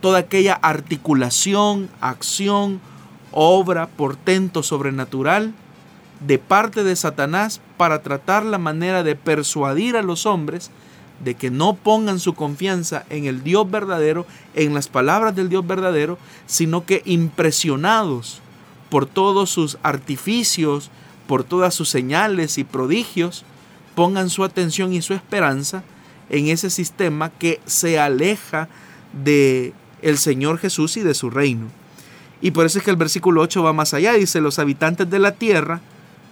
[0.00, 2.80] toda aquella articulación, acción,
[3.32, 5.52] obra, portento sobrenatural
[6.20, 10.70] de parte de Satanás para tratar la manera de persuadir a los hombres
[11.24, 15.66] de que no pongan su confianza en el Dios verdadero, en las palabras del Dios
[15.66, 18.41] verdadero, sino que impresionados
[18.92, 20.90] por todos sus artificios,
[21.26, 23.42] por todas sus señales y prodigios,
[23.94, 25.82] pongan su atención y su esperanza
[26.28, 28.68] en ese sistema que se aleja
[29.24, 31.68] de el Señor Jesús y de su reino.
[32.42, 34.12] Y por eso es que el versículo 8 va más allá.
[34.12, 35.80] Dice, los habitantes de la tierra,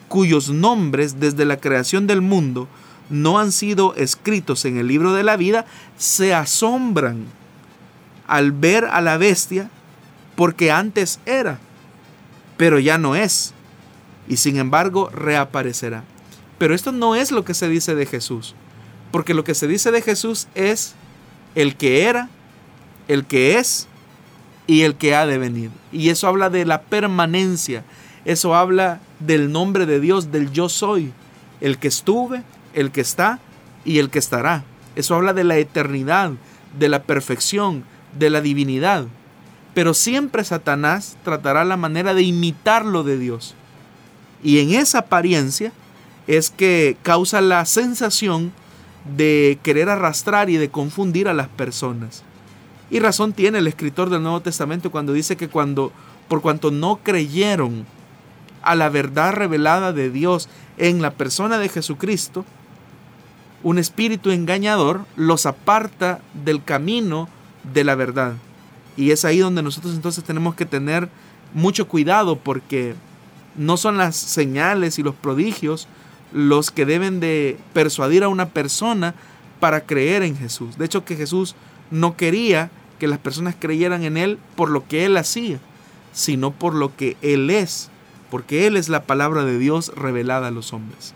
[0.08, 2.68] cuyos nombres desde la creación del mundo
[3.08, 5.64] no han sido escritos en el libro de la vida,
[5.96, 7.24] se asombran
[8.26, 9.70] al ver a la bestia
[10.36, 11.58] porque antes era,
[12.60, 13.54] pero ya no es.
[14.28, 16.04] Y sin embargo reaparecerá.
[16.58, 18.54] Pero esto no es lo que se dice de Jesús.
[19.10, 20.94] Porque lo que se dice de Jesús es
[21.54, 22.28] el que era,
[23.08, 23.88] el que es
[24.66, 25.70] y el que ha de venir.
[25.90, 27.82] Y eso habla de la permanencia,
[28.26, 31.14] eso habla del nombre de Dios, del yo soy,
[31.62, 32.42] el que estuve,
[32.74, 33.38] el que está
[33.86, 34.64] y el que estará.
[34.96, 36.32] Eso habla de la eternidad,
[36.78, 37.84] de la perfección,
[38.18, 39.06] de la divinidad.
[39.74, 43.54] Pero siempre Satanás tratará la manera de imitarlo de Dios.
[44.42, 45.72] Y en esa apariencia
[46.26, 48.52] es que causa la sensación
[49.16, 52.22] de querer arrastrar y de confundir a las personas.
[52.90, 55.92] Y razón tiene el escritor del Nuevo Testamento cuando dice que cuando
[56.28, 57.86] por cuanto no creyeron
[58.62, 62.44] a la verdad revelada de Dios en la persona de Jesucristo,
[63.62, 67.28] un espíritu engañador los aparta del camino
[67.72, 68.34] de la verdad.
[69.00, 71.08] Y es ahí donde nosotros entonces tenemos que tener
[71.54, 72.94] mucho cuidado porque
[73.56, 75.88] no son las señales y los prodigios
[76.34, 79.14] los que deben de persuadir a una persona
[79.58, 80.76] para creer en Jesús.
[80.76, 81.54] De hecho que Jesús
[81.90, 85.58] no quería que las personas creyeran en Él por lo que Él hacía,
[86.12, 87.88] sino por lo que Él es,
[88.30, 91.14] porque Él es la palabra de Dios revelada a los hombres.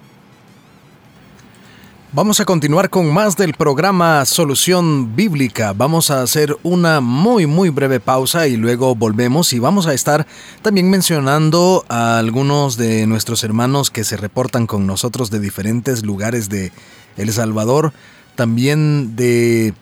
[2.14, 5.72] Vamos a continuar con más del programa Solución Bíblica.
[5.72, 10.24] Vamos a hacer una muy muy breve pausa y luego volvemos y vamos a estar
[10.62, 16.48] también mencionando a algunos de nuestros hermanos que se reportan con nosotros de diferentes lugares
[16.48, 16.70] de
[17.16, 17.92] El Salvador,
[18.36, 19.74] también de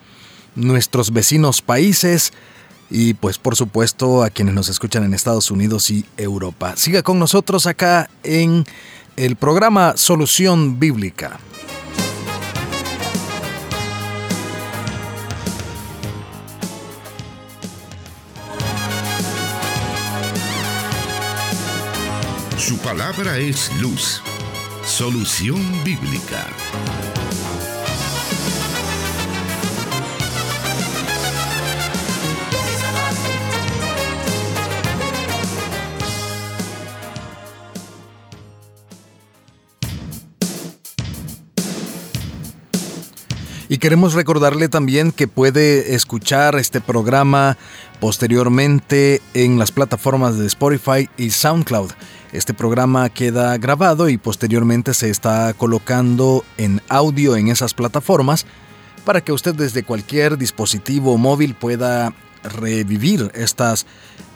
[0.54, 2.32] nuestros vecinos países
[2.88, 6.76] y pues por supuesto a quienes nos escuchan en Estados Unidos y Europa.
[6.78, 8.64] Siga con nosotros acá en
[9.16, 11.38] el programa Solución Bíblica.
[22.64, 24.22] Su palabra es luz.
[24.84, 26.46] Solución bíblica.
[43.68, 47.58] Y queremos recordarle también que puede escuchar este programa
[47.98, 51.90] posteriormente en las plataformas de Spotify y SoundCloud.
[52.32, 58.46] Este programa queda grabado y posteriormente se está colocando en audio en esas plataformas
[59.04, 63.86] para que usted desde cualquier dispositivo móvil pueda revivir estas,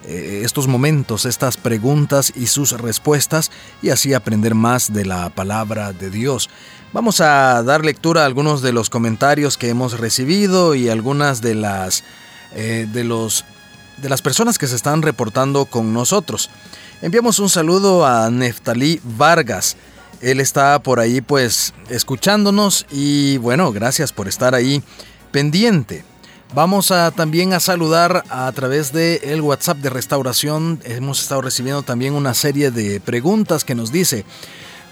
[0.05, 5.95] eh, estos momentos, estas preguntas y sus respuestas y así aprender más de la palabra
[5.95, 6.51] de Dios.
[6.93, 11.55] Vamos a dar lectura a algunos de los comentarios que hemos recibido y algunas de
[11.55, 12.05] las,
[12.53, 13.45] eh, de los,
[13.97, 16.51] de las personas que se están reportando con nosotros.
[17.03, 19.77] Enviamos un saludo a Neftalí Vargas.
[20.21, 24.83] Él está por ahí pues escuchándonos y bueno, gracias por estar ahí
[25.31, 26.05] pendiente.
[26.55, 30.81] Vamos a también a saludar a través de el WhatsApp de restauración.
[30.85, 34.25] Hemos estado recibiendo también una serie de preguntas que nos dice,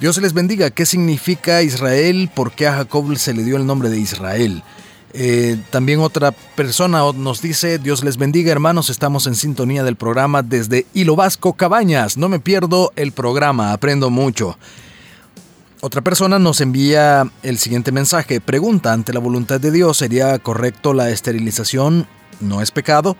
[0.00, 2.28] Dios les bendiga, ¿qué significa Israel?
[2.34, 4.62] ¿Por qué a Jacob se le dio el nombre de Israel?
[5.16, 10.42] Eh, también otra persona nos dice, Dios les bendiga hermanos, estamos en sintonía del programa
[10.42, 14.58] desde Hilo Vasco Cabañas, no me pierdo el programa, aprendo mucho.
[15.80, 20.92] Otra persona nos envía el siguiente mensaje, pregunta, ante la voluntad de Dios, ¿sería correcto
[20.94, 22.08] la esterilización?
[22.40, 23.16] ¿No es pecado?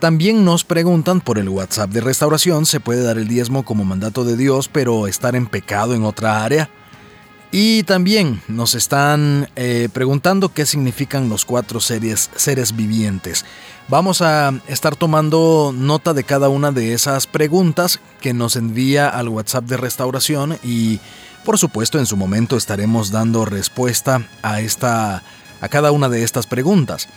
[0.00, 4.24] También nos preguntan por el WhatsApp de restauración, ¿se puede dar el diezmo como mandato
[4.24, 6.68] de Dios pero estar en pecado en otra área?
[7.58, 13.46] Y también nos están eh, preguntando qué significan los cuatro seres, seres vivientes.
[13.88, 19.30] Vamos a estar tomando nota de cada una de esas preguntas que nos envía al
[19.30, 21.00] WhatsApp de restauración y
[21.46, 25.22] por supuesto en su momento estaremos dando respuesta a, esta,
[25.62, 27.08] a cada una de estas preguntas.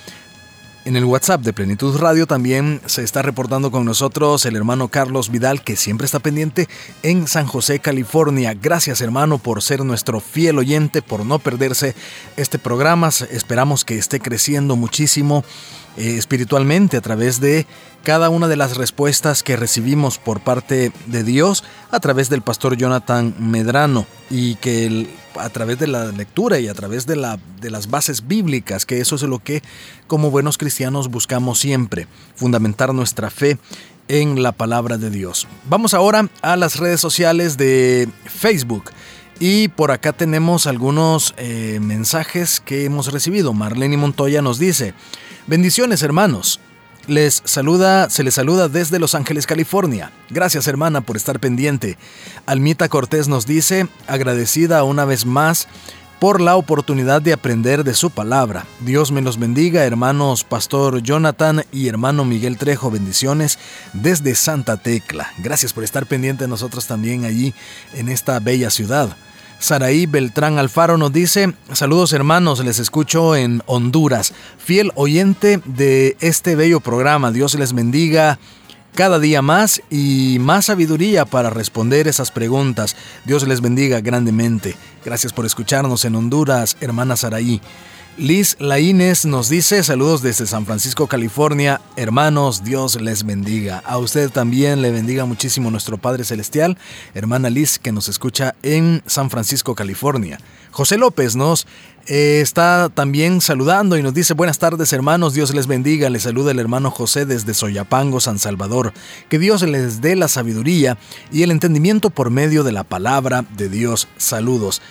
[0.86, 5.30] En el WhatsApp de Plenitud Radio también se está reportando con nosotros el hermano Carlos
[5.30, 6.70] Vidal, que siempre está pendiente
[7.04, 8.54] en San José, California.
[8.60, 11.96] Gracias hermano por ser nuestro fiel oyente, por no perderse
[12.38, 13.10] este programa.
[13.30, 15.44] Esperamos que esté creciendo muchísimo
[16.00, 17.68] eh, espiritualmente a través de
[18.04, 22.78] cada una de las respuestas que recibimos por parte de Dios a través del pastor
[22.78, 27.70] Jonathan Medrano y que a través de la lectura y a través de, la, de
[27.70, 29.62] las bases bíblicas, que eso es lo que
[30.08, 33.58] como buenos cristianos buscamos siempre, fundamentar nuestra fe
[34.08, 35.50] en la palabra de Dios.
[35.70, 38.86] Vamos ahora a las redes sociales de Facebook.
[39.40, 43.54] Y por acá tenemos algunos eh, mensajes que hemos recibido.
[43.54, 44.94] Marlene Montoya nos dice,
[45.50, 46.60] Bendiciones, hermanos.
[47.08, 50.12] Les saluda, se les saluda desde Los Ángeles, California.
[50.30, 51.98] Gracias, hermana, por estar pendiente.
[52.46, 55.68] Almita Cortés nos dice, agradecida una vez más
[56.20, 58.68] por la oportunidad de aprender de su palabra.
[58.82, 62.92] Dios me los bendiga, hermanos Pastor Jonathan y hermano Miguel Trejo.
[62.92, 63.58] Bendiciones
[63.94, 65.32] desde Santa Tecla.
[65.40, 67.56] Gracias por estar pendiente de nosotros también allí
[67.96, 69.18] en esta bella ciudad.
[69.60, 76.56] Saraí Beltrán Alfaro nos dice, saludos hermanos, les escucho en Honduras, fiel oyente de este
[76.56, 78.40] bello programa, Dios les bendiga
[78.96, 82.96] cada día más y más sabiduría para responder esas preguntas.
[83.24, 84.76] Dios les bendiga grandemente.
[85.06, 87.62] Gracias por escucharnos en Honduras, hermana Saraí.
[88.20, 91.80] Liz Laínez nos dice saludos desde San Francisco, California.
[91.96, 93.82] Hermanos, Dios les bendiga.
[93.86, 96.78] A usted también le bendiga muchísimo nuestro Padre Celestial.
[97.14, 100.38] Hermana Liz que nos escucha en San Francisco, California.
[100.72, 101.66] José López nos
[102.08, 106.10] eh, está también saludando y nos dice buenas tardes hermanos, Dios les bendiga.
[106.10, 108.92] Le saluda el hermano José desde Soyapango, San Salvador.
[109.30, 110.98] Que Dios les dé la sabiduría
[111.32, 114.10] y el entendimiento por medio de la palabra de Dios.
[114.18, 114.82] Saludos.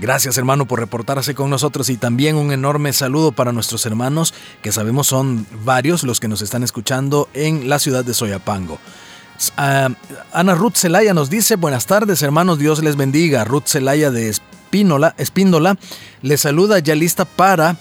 [0.00, 4.32] Gracias hermano por reportarse con nosotros y también un enorme saludo para nuestros hermanos
[4.62, 8.78] que sabemos son varios los que nos están escuchando en la ciudad de Soyapango.
[9.56, 9.88] Ah,
[10.32, 13.44] Ana Ruth Zelaya nos dice buenas tardes hermanos, Dios les bendiga.
[13.44, 15.76] Ruth Zelaya de Espínola, Espíndola
[16.22, 17.76] le saluda ya lista para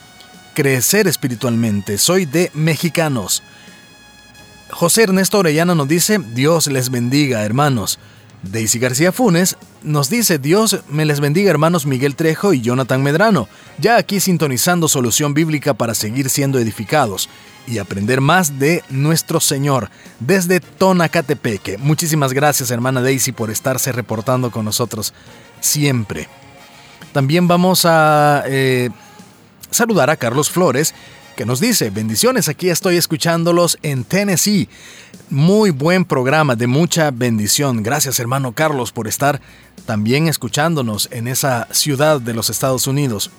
[0.56, 2.00] crecer espiritualmente.
[2.00, 3.44] Soy de Mexicanos.
[4.72, 8.00] José Ernesto Orellana nos dice Dios les bendiga hermanos.
[8.44, 13.48] Daisy García Funes nos dice, Dios me les bendiga hermanos Miguel Trejo y Jonathan Medrano,
[13.80, 17.30] ya aquí sintonizando solución bíblica para seguir siendo edificados
[17.68, 21.78] y aprender más de nuestro Señor desde Tonacatepeque.
[21.78, 25.14] Muchísimas gracias hermana Daisy por estarse reportando con nosotros
[25.60, 26.28] siempre.
[27.12, 28.90] También vamos a eh,
[29.72, 30.94] saludar a Carlos Flores,
[31.38, 34.68] que nos dice, bendiciones, aquí estoy escuchándolos en Tennessee.
[35.30, 37.84] Muy buen programa, de mucha bendición.
[37.84, 39.40] Gracias hermano Carlos por estar
[39.86, 43.30] también escuchándonos en esa ciudad de los Estados Unidos.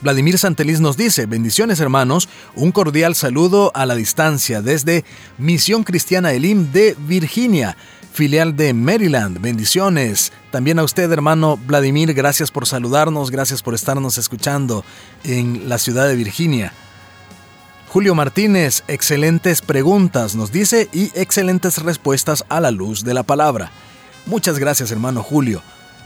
[0.00, 5.04] Vladimir Santeliz nos dice, bendiciones hermanos, un cordial saludo a la distancia desde
[5.38, 7.76] Misión Cristiana Elim de Virginia,
[8.16, 9.42] filial de Maryland.
[9.42, 10.32] Bendiciones.
[10.50, 14.84] También a usted hermano Vladimir, gracias por saludarnos, gracias por estarnos escuchando
[15.22, 16.72] en la ciudad de Virginia.
[17.88, 23.70] Julio Martínez, excelentes preguntas, nos dice, y excelentes respuestas a la luz de la palabra.
[24.24, 25.62] Muchas gracias hermano Julio.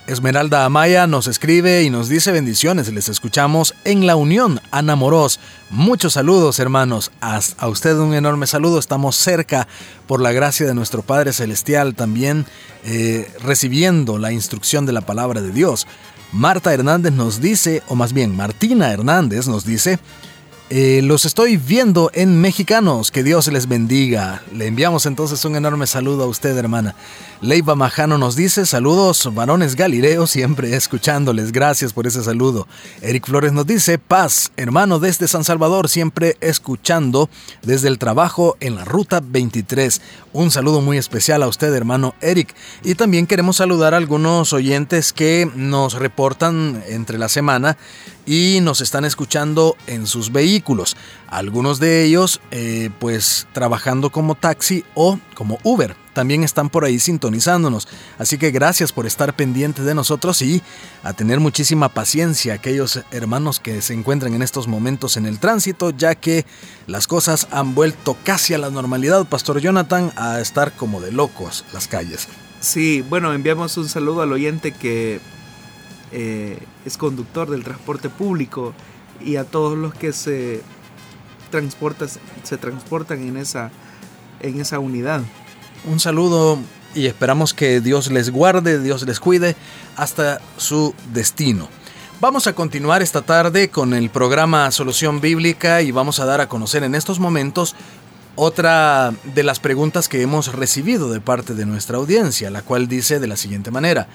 [0.06, 2.92] Esmeralda Amaya nos escribe y nos dice bendiciones.
[2.92, 5.38] Les escuchamos en la Unión, Ana Moros.
[5.70, 7.12] Muchos saludos, hermanos.
[7.20, 8.78] A, usted un enorme saludo.
[8.78, 9.68] Estamos cerca,
[10.06, 12.46] por la gracia de nuestro Padre Celestial, también
[12.84, 15.86] eh, recibiendo la instrucción de la palabra de Dios.
[16.32, 19.98] Marta Hernández nos dice, o más bien Martina Hernández nos dice,
[20.72, 23.10] eh, los estoy viendo en mexicanos.
[23.10, 24.42] Que Dios les bendiga.
[24.54, 26.94] Le enviamos entonces un enorme saludo a usted, hermana.
[27.40, 31.50] Leiva Majano nos dice: Saludos, varones Galileo, siempre escuchándoles.
[31.50, 32.68] Gracias por ese saludo.
[33.02, 37.28] Eric Flores nos dice: Paz, hermano desde San Salvador, siempre escuchando
[37.62, 40.00] desde el trabajo en la ruta 23.
[40.32, 42.54] Un saludo muy especial a usted, hermano Eric.
[42.84, 47.76] Y también queremos saludar a algunos oyentes que nos reportan entre la semana
[48.30, 50.96] y nos están escuchando en sus vehículos.
[51.26, 55.96] Algunos de ellos eh, pues trabajando como taxi o como Uber.
[56.12, 57.88] También están por ahí sintonizándonos.
[58.18, 60.62] Así que gracias por estar pendientes de nosotros y
[61.02, 65.90] a tener muchísima paciencia aquellos hermanos que se encuentran en estos momentos en el tránsito,
[65.90, 66.46] ya que
[66.86, 71.64] las cosas han vuelto casi a la normalidad, Pastor Jonathan, a estar como de locos
[71.72, 72.28] las calles.
[72.60, 75.18] Sí, bueno, enviamos un saludo al oyente que
[76.12, 78.74] eh, es conductor del transporte público
[79.20, 80.62] y a todos los que se
[81.50, 82.08] transportan,
[82.42, 83.70] se transportan en esa,
[84.40, 85.22] en esa unidad.
[85.84, 86.58] Un saludo
[86.94, 89.56] y esperamos que Dios les guarde, Dios les cuide
[89.96, 91.68] hasta su destino.
[92.20, 96.48] Vamos a continuar esta tarde con el programa Solución Bíblica y vamos a dar a
[96.48, 97.74] conocer en estos momentos
[98.36, 103.20] otra de las preguntas que hemos recibido de parte de nuestra audiencia, la cual dice
[103.20, 104.06] de la siguiente manera.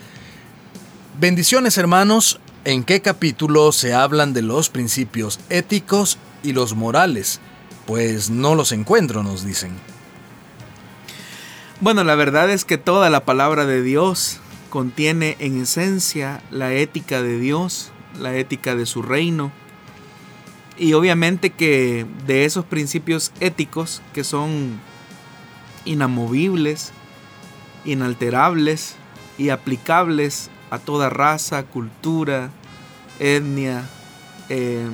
[1.17, 7.39] Bendiciones hermanos, ¿en qué capítulo se hablan de los principios éticos y los morales?
[7.85, 9.71] Pues no los encuentro, nos dicen.
[11.79, 17.21] Bueno, la verdad es que toda la palabra de Dios contiene en esencia la ética
[17.21, 19.53] de Dios, la ética de su reino.
[20.77, 24.81] Y obviamente que de esos principios éticos que son
[25.85, 26.91] inamovibles,
[27.85, 28.95] inalterables
[29.37, 32.51] y aplicables a toda raza, cultura,
[33.19, 33.83] etnia,
[34.49, 34.87] eh,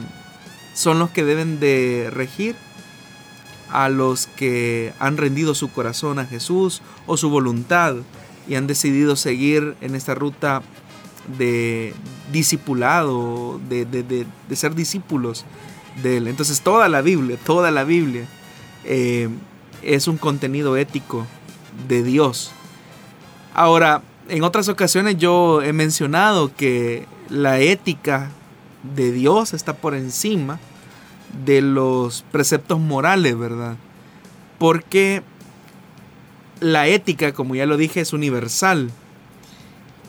[0.73, 2.55] son los que deben de regir
[3.69, 7.95] a los que han rendido su corazón a Jesús o su voluntad
[8.47, 10.61] y han decidido seguir en esta ruta
[11.37, 11.93] de
[12.31, 15.45] discipulado, de, ser discípulos
[16.01, 16.27] de Él.
[16.27, 18.25] Entonces toda la Biblia, toda la Biblia
[18.83, 19.29] eh,
[19.81, 21.25] es un contenido ético
[21.87, 22.51] de Dios.
[23.53, 28.29] Ahora, en otras ocasiones yo he mencionado que la ética
[28.95, 30.59] de Dios está por encima
[31.45, 33.75] de los preceptos morales, ¿verdad?
[34.57, 35.23] Porque
[36.59, 38.91] la ética, como ya lo dije, es universal.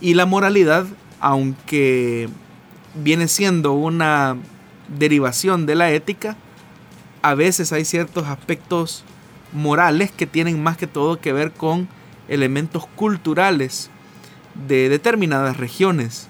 [0.00, 0.86] Y la moralidad,
[1.20, 2.28] aunque
[2.94, 4.36] viene siendo una
[4.98, 6.36] derivación de la ética,
[7.22, 9.04] a veces hay ciertos aspectos
[9.52, 11.88] morales que tienen más que todo que ver con
[12.28, 13.90] elementos culturales
[14.54, 16.28] de determinadas regiones,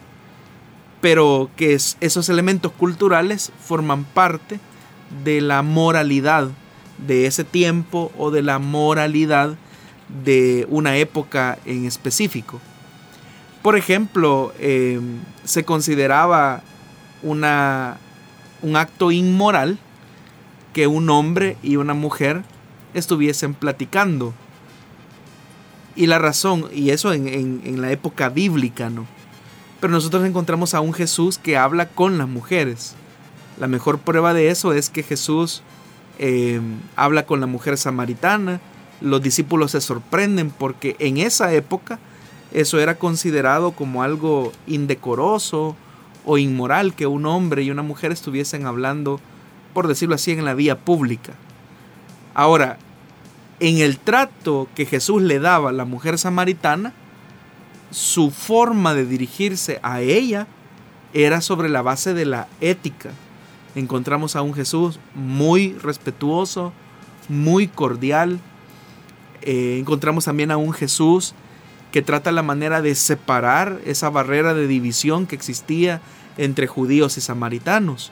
[1.01, 4.61] pero que esos elementos culturales forman parte
[5.25, 6.49] de la moralidad
[6.99, 9.57] de ese tiempo o de la moralidad
[10.25, 12.61] de una época en específico.
[13.62, 16.62] Por ejemplo, em, se consideraba
[17.23, 17.99] una,
[18.62, 19.79] un acto inmoral
[20.73, 22.43] que un hombre y una mujer
[22.95, 24.35] estuviesen platicando.
[25.95, 29.07] Y la razón, y eso en, la época bíblica, ¿no?
[29.80, 32.95] Pero nosotros encontramos a un Jesús que habla con las mujeres.
[33.59, 35.62] La mejor prueba de eso es que Jesús
[36.18, 38.61] em, habla con la mujer samaritana.
[39.01, 41.99] Los discípulos se sorprenden porque en esa época
[42.53, 45.76] eso era considerado como algo indecoroso
[46.24, 49.20] o inmoral que un hombre y una mujer estuviesen hablando,
[49.74, 51.32] por decirlo así, en la vía pública.
[52.34, 52.78] Ahora,
[53.63, 56.93] en el trato que Jesús le daba a la mujer samaritana,
[57.93, 60.49] su forma de dirigirse a ella
[61.15, 63.11] era sobre la base de la ética.
[63.77, 66.73] Encontramos a un Jesús muy respetuoso,
[67.29, 68.41] muy cordial.
[69.43, 71.33] Eh, encontramos también a un Jesús
[71.93, 76.01] que trata la manera de separar esa barrera de división que existía
[76.37, 78.11] entre judíos y samaritanos.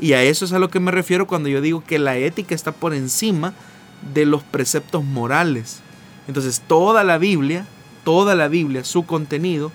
[0.00, 2.56] Y a eso es a lo que me refiero cuando yo digo que la ética
[2.56, 3.54] está por encima
[4.14, 5.80] de los preceptos morales.
[6.26, 7.66] Entonces toda la Biblia,
[8.04, 9.72] toda la Biblia, su contenido,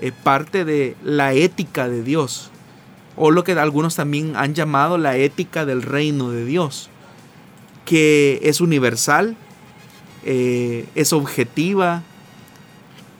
[0.00, 2.50] es parte de la ética de Dios.
[3.16, 6.90] O lo que algunos también han llamado la ética del reino de Dios.
[7.84, 9.36] Que es universal,
[10.24, 12.02] eh, es objetiva,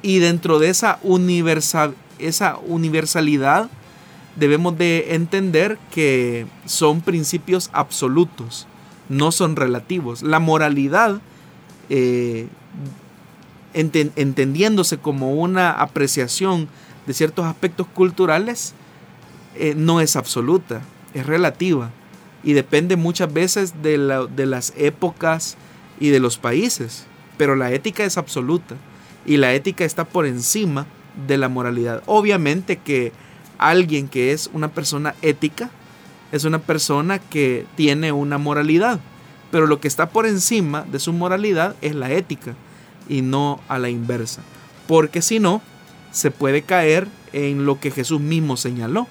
[0.04, 3.70] y dentro de esa, universal, esa universalidad
[4.36, 8.66] debemos de entender que son principios absolutos,
[9.08, 10.22] no son relativos.
[10.22, 11.20] La moralidad,
[11.88, 12.48] eh,
[13.74, 16.68] entendiéndose como una apreciación
[17.06, 18.74] de ciertos aspectos culturales,
[19.56, 20.82] eh, no es absoluta,
[21.12, 21.90] es relativa
[22.42, 25.56] y depende muchas veces de las épocas
[26.00, 28.76] y de los países, pero la ética es absoluta
[29.26, 30.86] y la ética está por encima
[31.26, 32.02] de la moralidad.
[32.06, 33.12] Obviamente que
[33.58, 35.70] alguien que es una persona ética
[36.34, 39.00] es una persona que tiene una moralidad,
[39.50, 42.54] pero lo que está por encima de su moralidad es la ética
[43.08, 44.42] y no a la inversa,
[44.88, 45.62] porque si no,
[46.10, 49.06] se puede caer en lo que Jesús mismo señaló,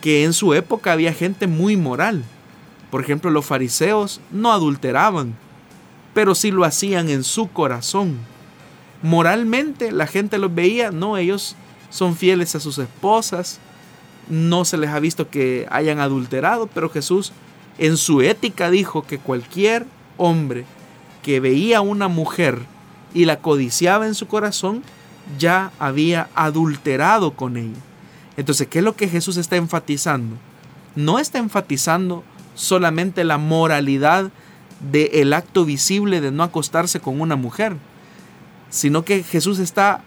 [0.00, 2.24] que en su época había gente muy moral.
[2.90, 5.34] Por ejemplo, los fariseos no adulteraban,
[6.14, 8.18] pero sí lo hacían en su corazón
[9.02, 11.56] moralmente la gente los veía, no, ellos
[11.90, 13.60] son fieles a sus esposas,
[14.30, 17.32] no se les ha visto que hayan adulterado, pero Jesús
[17.78, 20.64] en su ética dijo que cualquier hombre
[21.22, 22.60] que veía a una mujer
[23.14, 24.82] y la codiciaba en su corazón,
[25.38, 27.78] ya había adulterado con ella.
[28.36, 30.36] Entonces, ¿qué es lo que Jesús está enfatizando?
[30.94, 32.24] No está enfatizando
[32.54, 34.30] solamente la moralidad
[34.80, 37.76] del acto visible de no acostarse con una mujer,
[38.70, 40.02] sino que Jesús está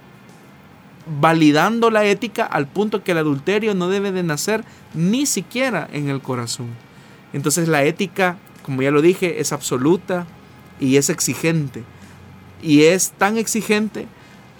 [1.05, 6.09] validando la ética al punto que el adulterio no debe de nacer ni siquiera en
[6.09, 6.67] el corazón.
[7.33, 10.27] Entonces la ética, como ya lo dije, es absoluta
[10.79, 11.83] y es exigente.
[12.61, 14.07] Y es tan exigente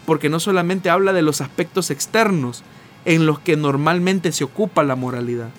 [0.06, 2.64] porque no solamente habla de los aspectos externos
[3.06, 5.50] en los que normalmente se ocupa la moralidad,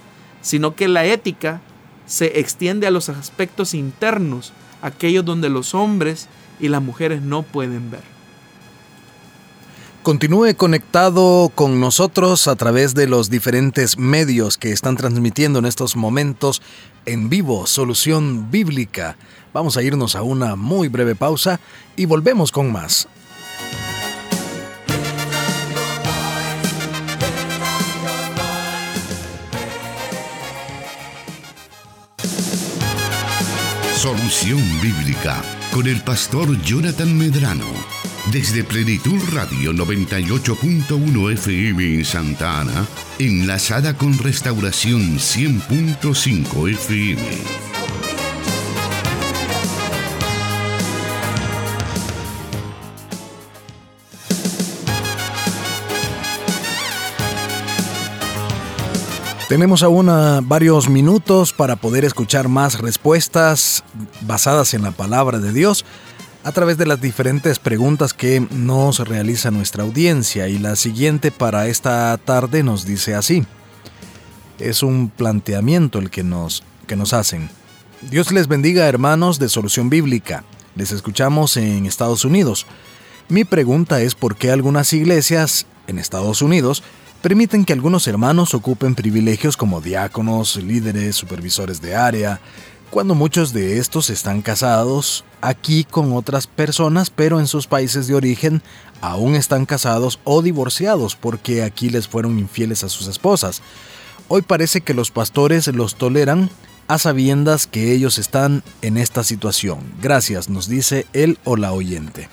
[0.40, 1.60] sino que la ética
[2.06, 6.28] se extiende a los aspectos internos, aquellos donde los hombres
[6.60, 8.11] y las mujeres no pueden ver.
[10.02, 15.94] Continúe conectado con nosotros a través de los diferentes medios que están transmitiendo en estos
[15.94, 16.60] momentos
[17.06, 19.16] en vivo Solución Bíblica.
[19.54, 21.60] Vamos a irnos a una muy breve pausa
[21.94, 23.06] y volvemos con más.
[33.94, 35.40] Solución Bíblica
[35.72, 38.01] con el pastor Jonathan Medrano
[38.32, 42.86] desde Plenitud Radio 98.1 FM en Santa Ana,
[43.18, 47.72] enlazada con Restauración 100.5 FM.
[59.46, 60.06] Tenemos aún
[60.48, 63.84] varios minutos para poder escuchar más respuestas
[64.22, 65.84] basadas en la palabra de Dios
[66.44, 71.68] a través de las diferentes preguntas que nos realiza nuestra audiencia y la siguiente para
[71.68, 73.44] esta tarde nos dice así.
[74.58, 77.48] Es un planteamiento el que nos, que nos hacen.
[78.10, 80.44] Dios les bendiga hermanos de Solución Bíblica.
[80.74, 82.66] Les escuchamos en Estados Unidos.
[83.28, 86.82] Mi pregunta es por qué algunas iglesias en Estados Unidos
[87.22, 92.40] permiten que algunos hermanos ocupen privilegios como diáconos, líderes, supervisores de área,
[92.92, 98.14] cuando muchos de estos están casados aquí con otras personas, pero en sus países de
[98.14, 98.60] origen
[99.00, 103.62] aún están casados o divorciados porque aquí les fueron infieles a sus esposas.
[104.28, 106.50] Hoy parece que los pastores los toleran
[106.86, 109.78] a sabiendas que ellos están en esta situación.
[110.02, 112.28] Gracias, nos dice él o la oyente.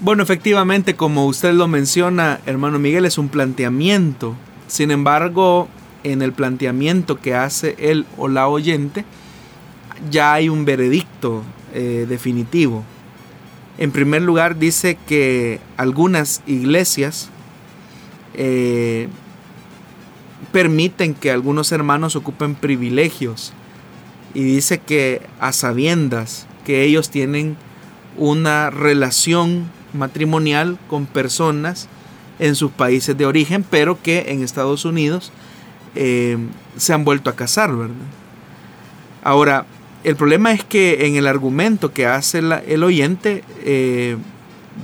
[0.00, 4.36] Bueno, efectivamente, como usted lo menciona, hermano Miguel, es un planteamiento.
[4.68, 5.68] Sin embargo,
[6.02, 9.04] en el planteamiento que hace él o la oyente,
[10.10, 11.42] ya hay un veredicto
[11.72, 12.84] eh, definitivo.
[13.78, 17.30] En primer lugar, dice que algunas iglesias
[18.34, 19.08] eh,
[20.52, 23.52] permiten que algunos hermanos ocupen privilegios
[24.34, 27.56] y dice que a sabiendas que ellos tienen
[28.16, 31.88] una relación matrimonial con personas
[32.38, 35.32] en sus países de origen, pero que en Estados Unidos
[35.94, 36.36] eh,
[36.76, 37.94] se han vuelto a casar, ¿verdad?
[39.22, 39.66] Ahora,
[40.04, 44.18] el problema es que en el argumento que hace el oyente, eh,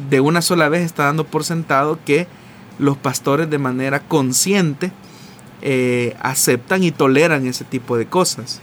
[0.08, 2.26] de una sola vez está dando por sentado que
[2.78, 4.92] los pastores de manera consciente
[5.60, 8.60] eh, aceptan y toleran ese tipo de cosas.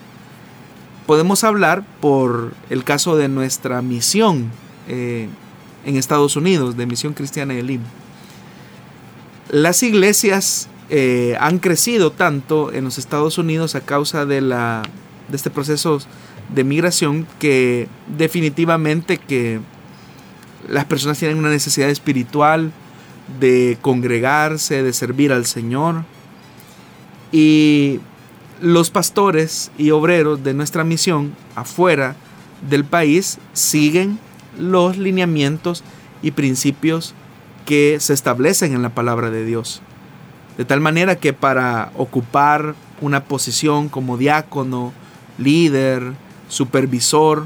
[1.06, 4.50] Podemos hablar por el caso de nuestra misión
[4.88, 5.30] eh,
[5.86, 7.86] en Estados Unidos, de Misión Cristiana de Lima.
[9.50, 10.70] Las iglesias
[11.40, 16.00] han crecido tanto en los Estados Unidos a causa de, de este proceso
[16.54, 17.88] de migración que
[18.18, 19.60] definitivamente que
[20.68, 22.72] las personas tienen una necesidad espiritual
[23.40, 26.04] de congregarse, de servir al Señor.
[27.32, 28.00] Y
[28.62, 32.16] los pastores y obreros de nuestra misión afuera
[32.70, 34.20] del país siguen
[34.58, 35.84] los lineamientos
[36.22, 37.14] y principios
[37.66, 39.82] que se establecen en la palabra de Dios.
[40.58, 44.94] De tal manera que para ocupar una posición como diácono,
[45.38, 46.14] líder,
[46.48, 47.46] supervisor,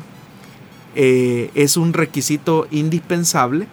[0.95, 3.67] eh, es un requisito indispensable.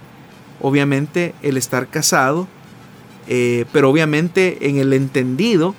[0.61, 2.49] Obviamente el estar casado,
[3.29, 5.75] eh, pero obviamente en el entendido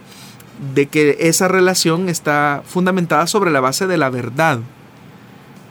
[0.74, 4.60] de que esa relación está fundamentada sobre la base de la verdad.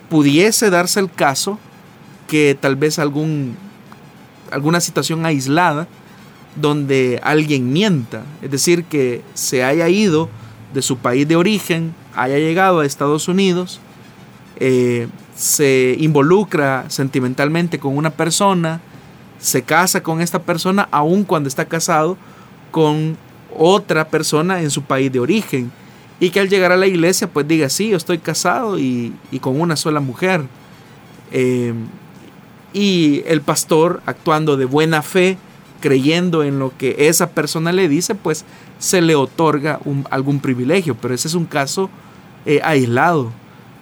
[0.09, 1.59] Pudiese darse el caso
[2.27, 5.89] que tal vez alguna situación aislada
[6.57, 10.29] donde alguien mienta, es decir, que se haya ido
[10.75, 13.81] de su país de origen, haya llegado a Estados Unidos,
[14.57, 18.81] eh, se involucra sentimentalmente con una persona,
[19.39, 22.17] se casa con esta persona, aun cuando está casado
[22.71, 23.17] con
[23.57, 25.71] otra persona en su país de origen.
[26.21, 29.61] Y que al llegar a la iglesia, pues diga, sí, yo estoy casado y, con
[29.61, 30.43] una sola mujer.
[31.31, 31.73] Eh,
[32.73, 35.39] y el pastor, actuando de buena fe,
[35.81, 38.45] creyendo en lo que esa persona le dice, pues
[38.81, 39.79] se le otorga
[40.11, 40.97] algún privilegio.
[40.97, 41.89] Pero ese es un caso
[42.47, 43.33] eh, aislado.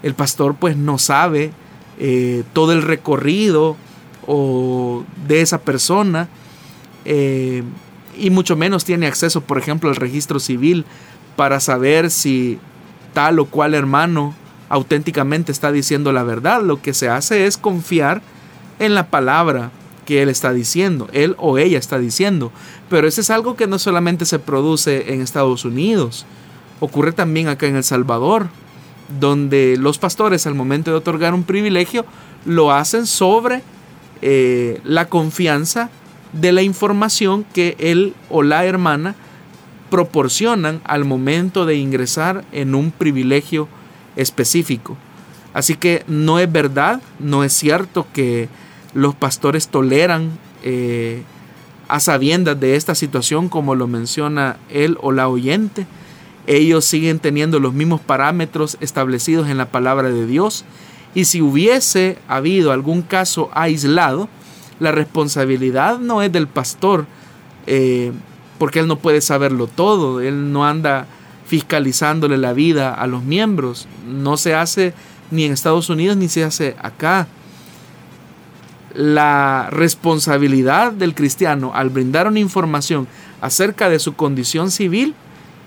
[0.03, 1.53] El pastor pues no sabe
[1.99, 3.77] eh, todo el recorrido
[4.27, 6.29] o de esa persona
[7.05, 7.63] eh,
[8.19, 10.85] y mucho menos tiene acceso, por ejemplo, al registro civil
[11.37, 12.59] para saber si
[13.13, 14.35] tal o cual hermano
[14.69, 16.63] auténticamente está diciendo la verdad.
[16.63, 18.23] Lo que se hace es confiar
[18.79, 19.71] en la palabra
[20.05, 22.53] que él está diciendo, él o ella está diciendo.
[22.89, 26.27] Pero eso es algo que no solamente se produce en Estados Unidos,
[26.81, 28.49] Ocurre también acá en El Salvador,
[29.21, 32.05] donde los pastores al momento de otorgar un privilegio
[32.45, 33.63] lo hacen sobre
[34.23, 35.91] eh, la confianza
[36.33, 39.15] de la información que él o la hermana
[39.91, 43.69] proporcionan al momento de ingresar en un privilegio
[44.17, 44.97] específico.
[45.55, 48.49] Así que no es verdad, no es cierto que
[48.93, 51.23] los pastores toleran eh,
[51.89, 55.87] a sabiendas de esta situación como lo menciona él o la oyente
[56.47, 60.65] ellos siguen teniendo los mismos parámetros establecidos en la palabra de Dios.
[61.15, 64.29] Y si hubiese habido algún caso aislado,
[64.79, 67.07] la responsabilidad no es del pastor,
[67.67, 68.13] eh,
[68.59, 71.07] porque él no puede saberlo todo, él no anda
[71.47, 74.95] fiscalizándole la vida a los miembros, no se hace
[75.31, 77.27] ni en Estados Unidos ni se hace acá.
[78.95, 83.07] La responsabilidad del cristiano al brindar una información
[83.41, 85.15] acerca de su condición civil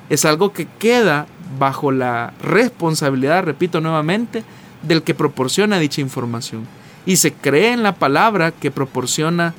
[0.09, 4.43] Es algo que queda bajo la responsabilidad, repito nuevamente,
[4.83, 6.67] del que proporciona dicha información.
[7.05, 9.53] Y se cree en la palabra que proporciona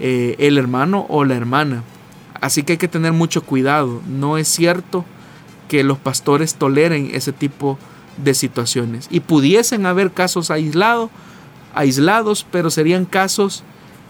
[0.00, 1.82] eh, el hermano o la hermana.
[2.40, 4.00] Así que hay que tener mucho cuidado.
[4.08, 5.04] No es cierto
[5.68, 7.78] que los pastores toleren ese tipo
[8.16, 9.08] de situaciones.
[9.10, 11.10] Y pudiesen haber casos aislados,
[11.74, 13.64] aislados, pero serían casos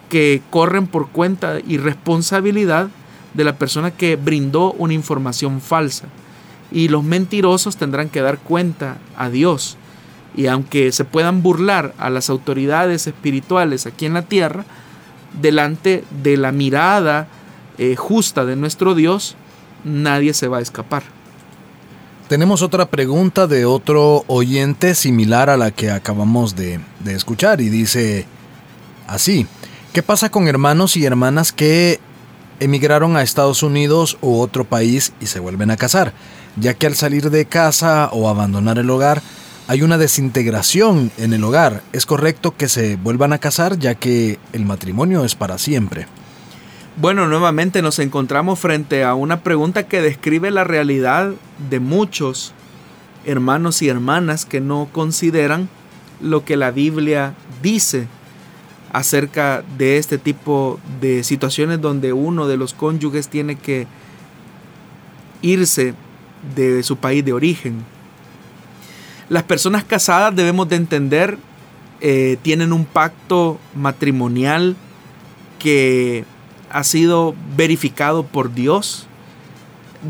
[0.09, 2.89] que corren por cuenta y responsabilidad
[3.35, 6.07] de la persona que brindó una información falsa.
[6.71, 9.77] Y los mentirosos tendrán que dar cuenta a Dios.
[10.35, 14.65] Y aunque se puedan burlar a las autoridades espirituales aquí en la tierra,
[15.41, 17.29] delante de la mirada
[17.79, 19.37] eh, justa de nuestro Dios,
[19.85, 21.03] nadie se va a escapar.
[22.29, 27.69] Tenemos otra pregunta de otro oyente similar a la que acabamos de, de escuchar y
[27.69, 28.27] dice
[29.07, 29.47] así,
[29.93, 32.01] ¿qué pasa con hermanos y hermanas que
[32.63, 36.13] emigraron a Estados Unidos u otro país y se vuelven a casar?
[36.57, 39.23] Ya que al salir de casa o abandonar el hogar,
[39.69, 41.83] hay una desintegración en el hogar.
[41.93, 46.07] ¿Es correcto que se vuelvan a casar ya que el matrimonio es para siempre?
[46.97, 51.33] Bueno, nuevamente nos encontramos frente a una pregunta que describe la realidad
[51.71, 52.53] de muchos
[53.25, 55.69] hermanos y hermanas que no consideran
[56.21, 58.09] lo que la Biblia dice
[58.93, 63.87] acerca de este tipo de situaciones donde uno de los cónyuges tiene que
[65.41, 65.95] irse
[66.55, 67.85] de su país de origen.
[69.31, 71.39] Las personas casadas debemos de entender,
[72.01, 74.77] eh, tienen un pacto matrimonial
[75.59, 76.27] que
[76.71, 79.07] ha sido verificado por Dios.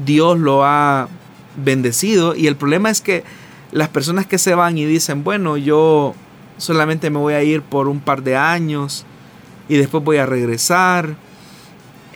[0.05, 1.09] Dios lo ha
[1.57, 3.23] bendecido y el problema es que
[3.71, 6.15] las personas que se van y dicen, bueno, yo
[6.63, 9.05] solamente me voy a ir por un par de años
[9.69, 11.17] y después voy a regresar.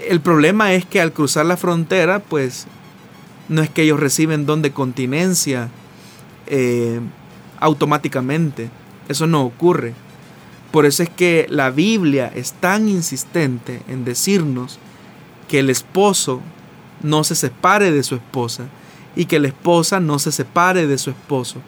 [0.08, 2.68] El problema es que al cruzar la frontera, pues
[3.48, 5.68] no es que ellos reciben don de continencia
[6.46, 7.00] eh,
[7.58, 8.70] automáticamente.
[9.08, 9.94] Eso no ocurre.
[10.70, 14.78] Por eso es que la Biblia es tan insistente en decirnos
[15.48, 16.40] que el esposo
[17.02, 18.66] no se separe de su esposa
[19.16, 21.62] y que la esposa no se separe de su esposo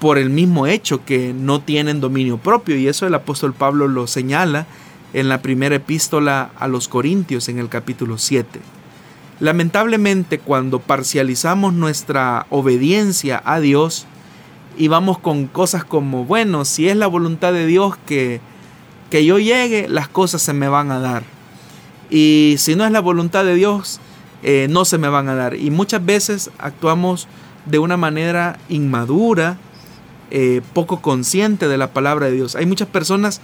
[0.00, 4.06] por el mismo hecho que no tienen dominio propio y eso el apóstol Pablo lo
[4.06, 4.66] señala
[5.12, 8.60] en la primera epístola a los Corintios en el capítulo 7.
[9.40, 14.06] Lamentablemente cuando parcializamos nuestra obediencia a Dios,
[14.76, 18.40] y vamos con cosas como, bueno, si es la voluntad de Dios que,
[19.10, 21.22] que yo llegue, las cosas se me van a dar.
[22.08, 24.00] Y si no es la voluntad de Dios,
[24.42, 25.54] eh, no se me van a dar.
[25.54, 27.28] Y muchas veces actuamos
[27.66, 29.58] de una manera inmadura,
[30.30, 32.56] eh, poco consciente de la palabra de Dios.
[32.56, 33.40] Hay muchas personas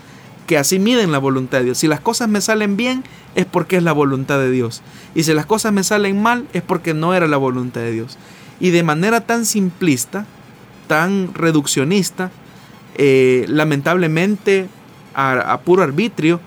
[0.47, 1.78] que así miden la voluntad de Dios.
[1.78, 3.03] Si las cosas me salen bien,
[3.34, 4.82] es porque es la voluntad de Dios.
[5.14, 8.16] Y si las cosas me salen mal, es porque no era la voluntad de Dios.
[8.61, 10.26] Y de manera tan simplista,
[10.87, 12.30] tan reduccionista,
[12.97, 14.68] eh, lamentablemente
[15.14, 16.41] a, puro arbitrio,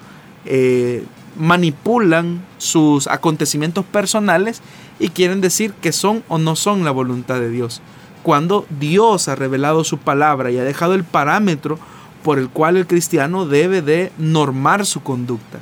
[0.45, 1.03] eh,
[1.37, 4.61] manipulan sus acontecimientos personales
[4.99, 7.81] y quieren decir que son o no son la voluntad de Dios.
[8.29, 11.79] Cuando Dios ha revelado su palabra y ha dejado el parámetro
[12.23, 15.57] por el cual el cristiano debe de normar su conducta.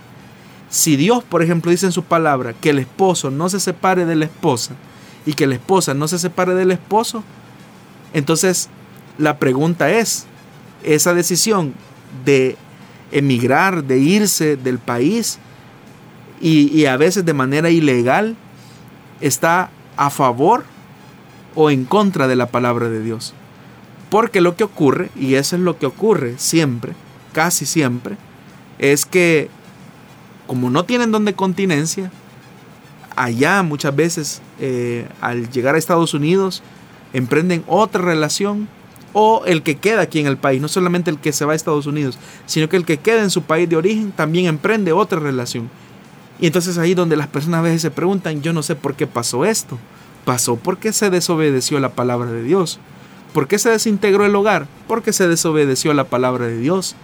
[0.70, 4.18] Si Dios, por ejemplo, dice en su palabra que el esposo no se separe de
[4.18, 4.74] la esposa
[5.26, 7.24] y que la esposa no se separe del esposo,
[8.14, 8.68] entonces,
[9.18, 10.26] la pregunta es,
[10.84, 11.74] esa decisión
[12.26, 12.58] de
[13.14, 15.40] emigrar, de irse del país
[16.42, 18.36] y, a veces de manera ilegal,
[19.22, 20.66] está a favor
[21.56, 23.34] o en contra de la palabra de Dios.
[24.10, 26.94] Porque lo que ocurre, y eso es lo que ocurre siempre,
[27.34, 28.18] casi siempre,
[28.80, 29.50] es que
[30.48, 32.10] como no tienen donde continencia,
[33.16, 36.64] allá muchas veces eh, al llegar a Estados Unidos,
[37.14, 38.68] emprenden otra relación
[39.14, 41.56] o el que queda aquí en el país, no solamente el que se va a
[41.56, 45.20] Estados Unidos, sino que el que queda en su país de origen también emprende otra
[45.20, 45.70] relación.
[46.40, 49.08] Y entonces ahí donde las personas a veces se preguntan, yo no sé por qué
[49.08, 49.78] pasó esto.
[50.28, 52.82] Pasó porque se desobedeció la palabra de Dios.
[53.32, 54.68] ¿Por qué se desintegró el hogar?
[54.86, 56.98] Porque se desobedeció la palabra de Dios.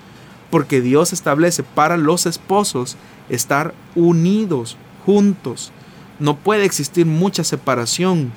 [0.51, 2.97] Porque Dios establece para los esposos
[3.30, 5.71] estar unidos, juntos.
[6.19, 8.34] No puede existir mucha separación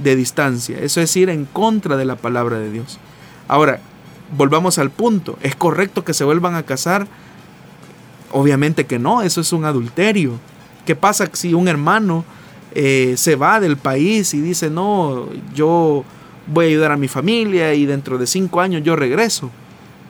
[0.00, 0.80] de distancia.
[0.80, 2.98] Eso es ir en contra de la palabra de Dios.
[3.48, 3.80] Ahora,
[4.36, 5.38] volvamos al punto.
[5.40, 7.06] ¿Es correcto que se vuelvan a casar?
[8.32, 10.32] Obviamente que no, eso es un adulterio.
[10.84, 12.26] ¿Qué pasa si un hermano
[12.78, 16.04] eh, se va del país y dice, no, yo
[16.46, 19.50] voy a ayudar a mi familia y dentro de cinco años yo regreso?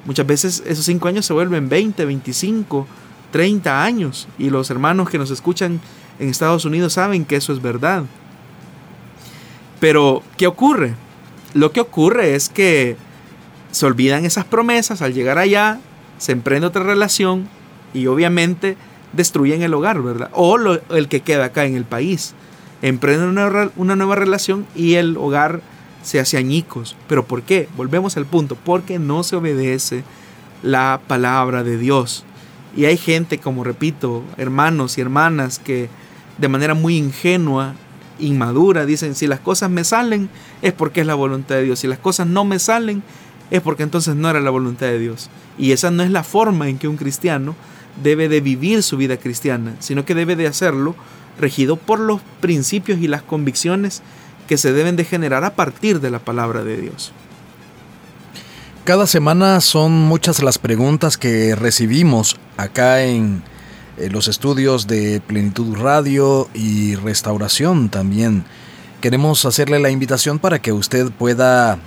[0.04, 2.88] Muchas veces esos cinco años se vuelven 20, 25,
[3.30, 5.80] 30 años y los hermanos que nos escuchan
[6.18, 8.02] en Estados Unidos saben que eso es verdad.
[9.78, 10.96] Pero, ¿qué ocurre?
[11.54, 12.96] Lo que ocurre es que
[13.70, 15.78] se olvidan esas promesas al llegar allá,
[16.18, 17.46] se emprende otra relación
[17.94, 18.76] y obviamente
[19.12, 20.30] destruyen el hogar, ¿verdad?
[20.32, 22.34] O el que queda acá en el país.
[22.82, 25.60] Emprenden una, una nueva relación y el hogar
[26.02, 26.96] se hace añicos.
[27.08, 27.68] ¿Pero por qué?
[27.76, 28.56] Volvemos al punto.
[28.56, 30.04] Porque no se obedece
[30.62, 32.24] la palabra de Dios.
[32.76, 35.88] Y hay gente, como repito, hermanos y hermanas que
[36.38, 37.74] de manera muy ingenua,
[38.18, 40.28] inmadura, dicen, si las cosas me salen
[40.62, 41.80] es porque es la voluntad de Dios.
[41.80, 43.02] Si las cosas no me salen
[43.50, 45.30] es porque entonces no era la voluntad de Dios.
[45.58, 47.54] Y esa no es la forma en que un cristiano
[48.02, 50.94] debe de vivir su vida cristiana, sino que debe de hacerlo
[51.38, 54.02] regido por los principios y las convicciones
[54.48, 57.12] que se deben de generar a partir de la palabra de Dios.
[58.84, 63.42] Cada semana son muchas las preguntas que recibimos acá en
[64.10, 68.44] los estudios de Plenitud Radio y Restauración también.
[69.00, 71.78] Queremos hacerle la invitación para que usted pueda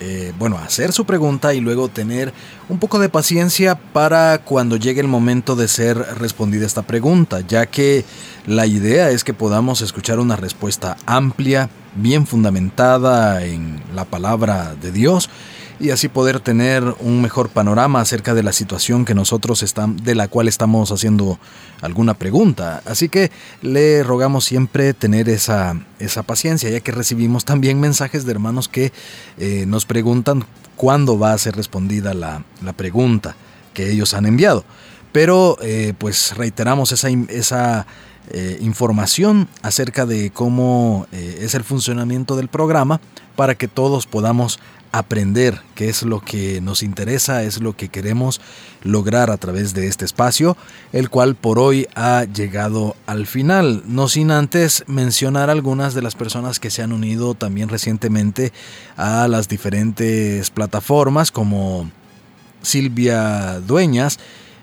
[0.00, 2.32] eh, bueno, hacer su pregunta y luego tener
[2.68, 7.66] un poco de paciencia para cuando llegue el momento de ser respondida esta pregunta, ya
[7.66, 8.04] que
[8.46, 14.92] la idea es que podamos escuchar una respuesta amplia, bien fundamentada en la palabra de
[14.92, 15.30] Dios
[15.78, 20.14] y así poder tener un mejor panorama acerca de la situación que nosotros estamos, de
[20.14, 21.38] la cual estamos haciendo
[21.82, 22.82] alguna pregunta.
[22.86, 23.30] Así que
[23.62, 28.92] le rogamos siempre tener esa, esa paciencia, ya que recibimos también mensajes de hermanos que
[29.38, 30.44] eh, nos preguntan
[30.76, 32.42] cuándo va a ser respondida la,
[32.76, 33.36] pregunta
[33.74, 34.64] que ellos han enviado.
[35.12, 37.86] Pero eh, pues reiteramos esa, esa
[38.30, 43.00] eh, información acerca de cómo es el funcionamiento del programa
[43.36, 44.58] para que todos podamos
[44.92, 48.40] aprender qué es lo que nos interesa, es lo que queremos
[48.82, 50.56] lograr a través de este espacio,
[50.92, 53.82] el cual por hoy ha llegado al final.
[53.86, 58.52] No sin antes mencionar algunas de las personas que se han unido también recientemente
[58.96, 61.90] a las diferentes plataformas como
[62.62, 64.18] Silvia Dueñas.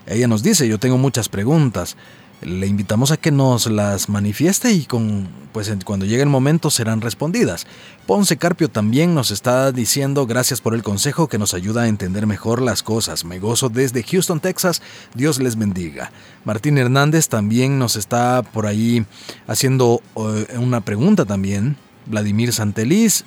[0.06, 1.96] Ella nos dice, yo tengo muchas preguntas
[2.44, 7.00] le invitamos a que nos las manifieste y con, pues cuando llegue el momento serán
[7.00, 7.66] respondidas.
[8.06, 12.26] Ponce Carpio también nos está diciendo gracias por el consejo que nos ayuda a entender
[12.26, 13.24] mejor las cosas.
[13.24, 14.82] Me gozo desde Houston, Texas.
[15.14, 16.12] Dios les bendiga.
[16.44, 19.06] Martín Hernández también nos está por ahí
[19.46, 21.76] haciendo eh, una pregunta también.
[22.06, 23.24] Vladimir Santeliz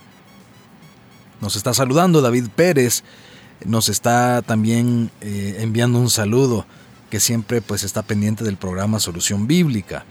[1.42, 2.22] nos está saludando.
[2.22, 3.04] David Pérez
[3.66, 6.66] nos está también eh, enviando un saludo
[7.10, 10.06] que siempre pues está pendiente del programa Solución Bíblica.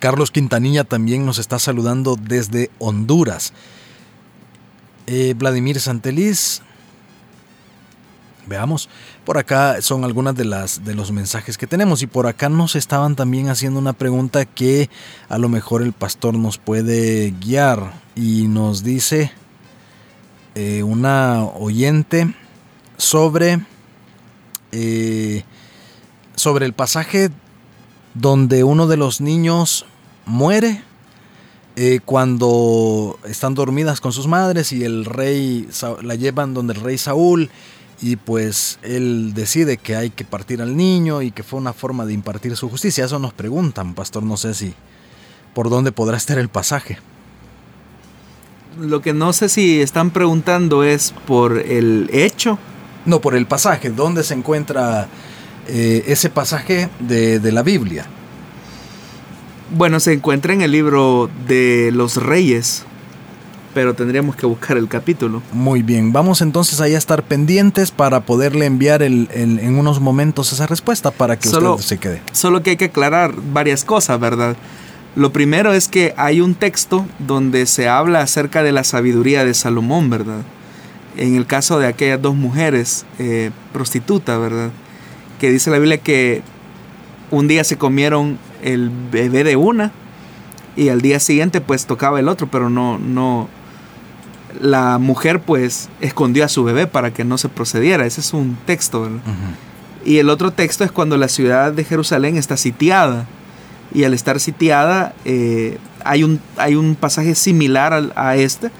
[0.00, 3.52] Carlos Quintanilla también nos está saludando desde Honduras.
[5.06, 6.62] Eh, Vladimir Santeliz.
[8.46, 8.88] Veamos,
[9.26, 12.76] por acá son algunas de las de los mensajes que tenemos y por acá nos
[12.76, 14.88] estaban también haciendo una pregunta que
[15.28, 19.32] a lo mejor el pastor nos puede guiar y nos dice
[20.54, 22.34] eh, una oyente
[22.96, 23.60] sobre
[24.72, 25.44] eh,
[26.34, 27.30] sobre el pasaje
[28.14, 29.86] donde uno de los niños
[30.26, 30.82] muere
[31.76, 35.68] eh, cuando están dormidas con sus madres y el rey
[36.02, 37.50] la llevan donde el rey Saúl
[38.00, 42.06] y pues él decide que hay que partir al niño y que fue una forma
[42.06, 43.04] de impartir su justicia.
[43.04, 44.74] Eso nos preguntan, pastor, no sé si
[45.54, 46.98] por dónde podrá estar el pasaje.
[48.78, 52.58] Lo que no sé si están preguntando es por el hecho
[53.08, 53.90] no, por el pasaje.
[53.90, 55.08] ¿Dónde se encuentra
[55.66, 58.06] eh, ese pasaje de, de la Biblia?
[59.76, 62.84] Bueno, se encuentra en el libro de los reyes,
[63.74, 65.42] pero tendríamos que buscar el capítulo.
[65.52, 70.52] Muy bien, vamos entonces ahí a estar pendientes para poderle enviar el, en unos momentos
[70.52, 72.22] esa respuesta para que usted se quede.
[72.32, 74.56] Solo que hay que aclarar varias cosas, ¿verdad?
[75.16, 79.52] Lo primero es que hay un texto donde se habla acerca de la sabiduría de
[79.52, 80.42] Salomón, ¿verdad?
[81.18, 84.70] En el caso de aquellas dos mujeres eh, prostitutas, ¿verdad?
[85.40, 86.42] Que dice la Biblia que
[87.30, 89.92] un día se comieron el bebé de una
[90.76, 93.48] y al día siguiente pues tocaba el otro, pero no, no,
[94.60, 98.06] la mujer pues escondió a su bebé para que no se procediera.
[98.06, 99.20] Ese es un texto, ¿verdad?
[100.04, 103.26] Y el otro texto es cuando la ciudad de Jerusalén está sitiada.
[103.92, 108.70] Y al estar sitiada eh, hay, un, hay un pasaje similar a este,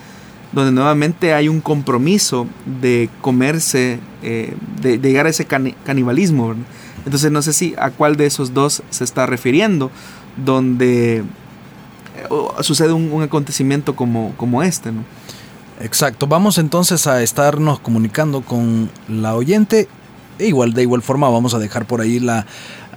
[0.53, 2.47] donde nuevamente hay un compromiso
[2.81, 6.55] de comerse, eh, de, llegar a ese canibalismo.
[7.05, 9.91] Entonces no sé si a cuál de esos dos se está refiriendo,
[10.37, 11.25] donde eh,
[12.61, 14.91] sucede un, acontecimiento como, como este.
[15.81, 19.89] Exacto, vamos entonces a estarnos comunicando con la oyente
[20.39, 22.47] Igual, de igual forma vamos a dejar por ahí la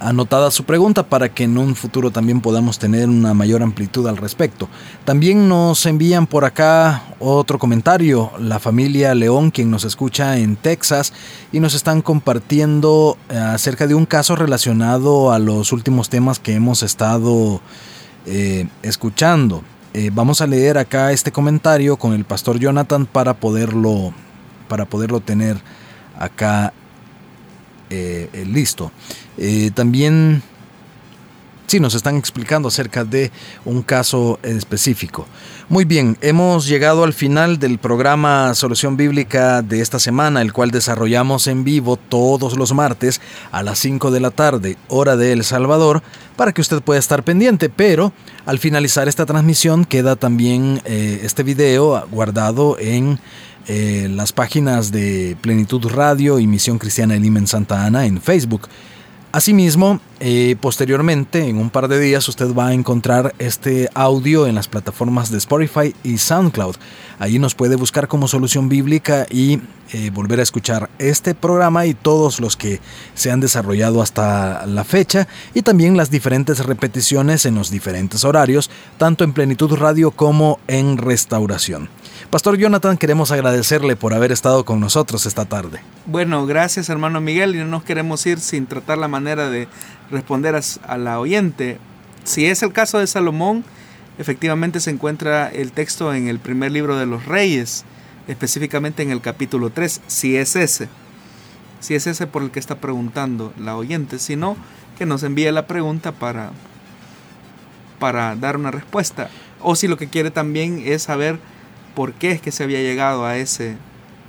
[0.01, 4.17] anotada su pregunta para que en un futuro también podamos tener una mayor amplitud al
[4.17, 4.67] respecto.
[5.05, 11.13] También nos envían por acá otro comentario, la familia León, quien nos escucha en Texas,
[11.51, 16.55] y nos están compartiendo eh, acerca de un caso relacionado a los últimos temas que
[16.55, 17.61] hemos estado
[18.25, 19.63] eh, escuchando.
[19.93, 24.13] Eh, vamos a leer acá este comentario con el pastor Jonathan para poderlo,
[24.67, 25.57] para poderlo tener
[26.17, 26.73] acá
[28.47, 28.91] listo.
[29.37, 30.43] Eh, también,
[31.67, 33.31] sí, nos están explicando acerca de
[33.65, 35.25] un caso específico.
[35.69, 40.69] Muy bien, hemos llegado al final del programa Solución Bíblica de esta semana, el cual
[40.69, 43.21] desarrollamos en vivo todos los martes
[43.51, 46.03] a las 5 de la tarde, hora de El Salvador,
[46.35, 48.11] para que usted pueda estar pendiente, pero
[48.45, 53.19] al finalizar esta transmisión queda también eh, este video guardado en
[53.67, 58.67] eh, las páginas de Plenitud Radio y Misión Cristiana Lima en Santa Ana en Facebook.
[59.33, 64.55] Asimismo, eh, posteriormente, en un par de días, usted va a encontrar este audio en
[64.55, 66.75] las plataformas de Spotify y SoundCloud.
[67.17, 69.61] Allí nos puede buscar como solución bíblica y
[69.93, 72.81] eh, volver a escuchar este programa y todos los que
[73.13, 78.69] se han desarrollado hasta la fecha y también las diferentes repeticiones en los diferentes horarios,
[78.97, 81.87] tanto en Plenitud Radio como en Restauración.
[82.31, 85.81] Pastor Jonathan, queremos agradecerle por haber estado con nosotros esta tarde.
[86.05, 89.67] Bueno, gracias hermano Miguel y no nos queremos ir sin tratar la manera de
[90.09, 91.77] responder a, la oyente.
[92.23, 93.65] Si es el caso de Salomón,
[94.17, 97.83] efectivamente se encuentra el texto en el primer libro de los reyes,
[98.29, 100.87] específicamente en el capítulo 3, si es ese.
[101.81, 104.55] Si es ese por el que está preguntando la oyente, si no,
[104.97, 106.51] que nos envíe la pregunta para,
[107.99, 109.29] para dar una respuesta.
[109.59, 111.37] O si lo que quiere también es saber
[111.95, 113.77] por qué es que se había llegado a, ese,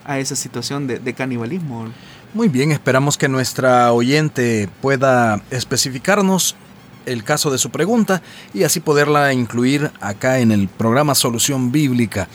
[0.04, 1.86] a esa situación de, canibalismo.
[2.34, 6.56] Muy bien, esperamos que nuestra oyente pueda especificarnos
[7.04, 8.22] el caso de su pregunta
[8.54, 12.28] y así poderla incluir acá en el programa Solución Bíblica.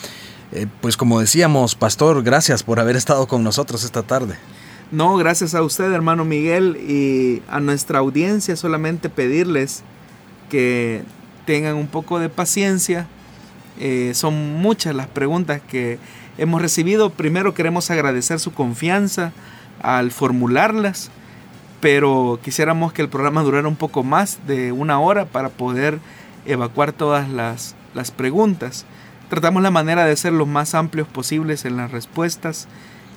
[0.51, 4.35] Eh, pues como decíamos, Pastor, gracias por haber estado con nosotros esta tarde.
[4.91, 9.83] No, gracias a usted, hermano Miguel, y a nuestra audiencia solamente pedirles
[10.49, 11.03] que
[11.45, 13.07] tengan un poco de paciencia
[13.79, 15.99] eh, son muchas las preguntas que
[16.37, 17.09] hemos recibido.
[17.09, 19.31] Primero queremos agradecer su confianza
[19.81, 21.11] al formularlas,
[21.79, 25.99] pero quisiéramos que el programa durara un poco más de una hora para poder
[26.45, 28.85] evacuar todas las, las preguntas.
[29.29, 32.67] Tratamos la manera de ser los más amplios posibles en las respuestas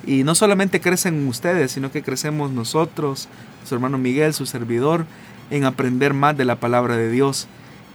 [0.05, 3.29] y no solamente crecen ustedes, sino que crecemos nosotros,
[3.65, 5.05] su hermano Miguel, su servidor,
[5.49, 7.47] en aprender más de la palabra de Dios.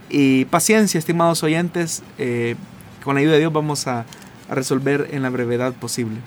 [0.08, 2.56] Y paciencia, estimados oyentes, eh,
[3.04, 4.04] con la ayuda de Dios vamos a,
[4.48, 6.18] a resolver en la brevedad posible.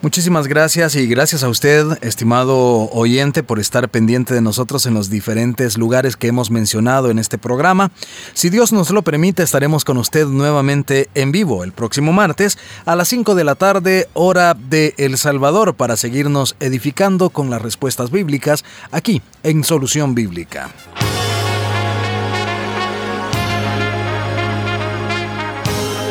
[0.00, 5.10] Muchísimas gracias y gracias a usted, estimado oyente, por estar pendiente de nosotros en los
[5.10, 7.90] diferentes lugares que hemos mencionado en este programa.
[8.32, 12.94] Si Dios nos lo permite, estaremos con usted nuevamente en vivo el próximo martes a
[12.94, 18.12] las 5 de la tarde, hora de El Salvador, para seguirnos edificando con las respuestas
[18.12, 20.70] bíblicas aquí en Solución Bíblica.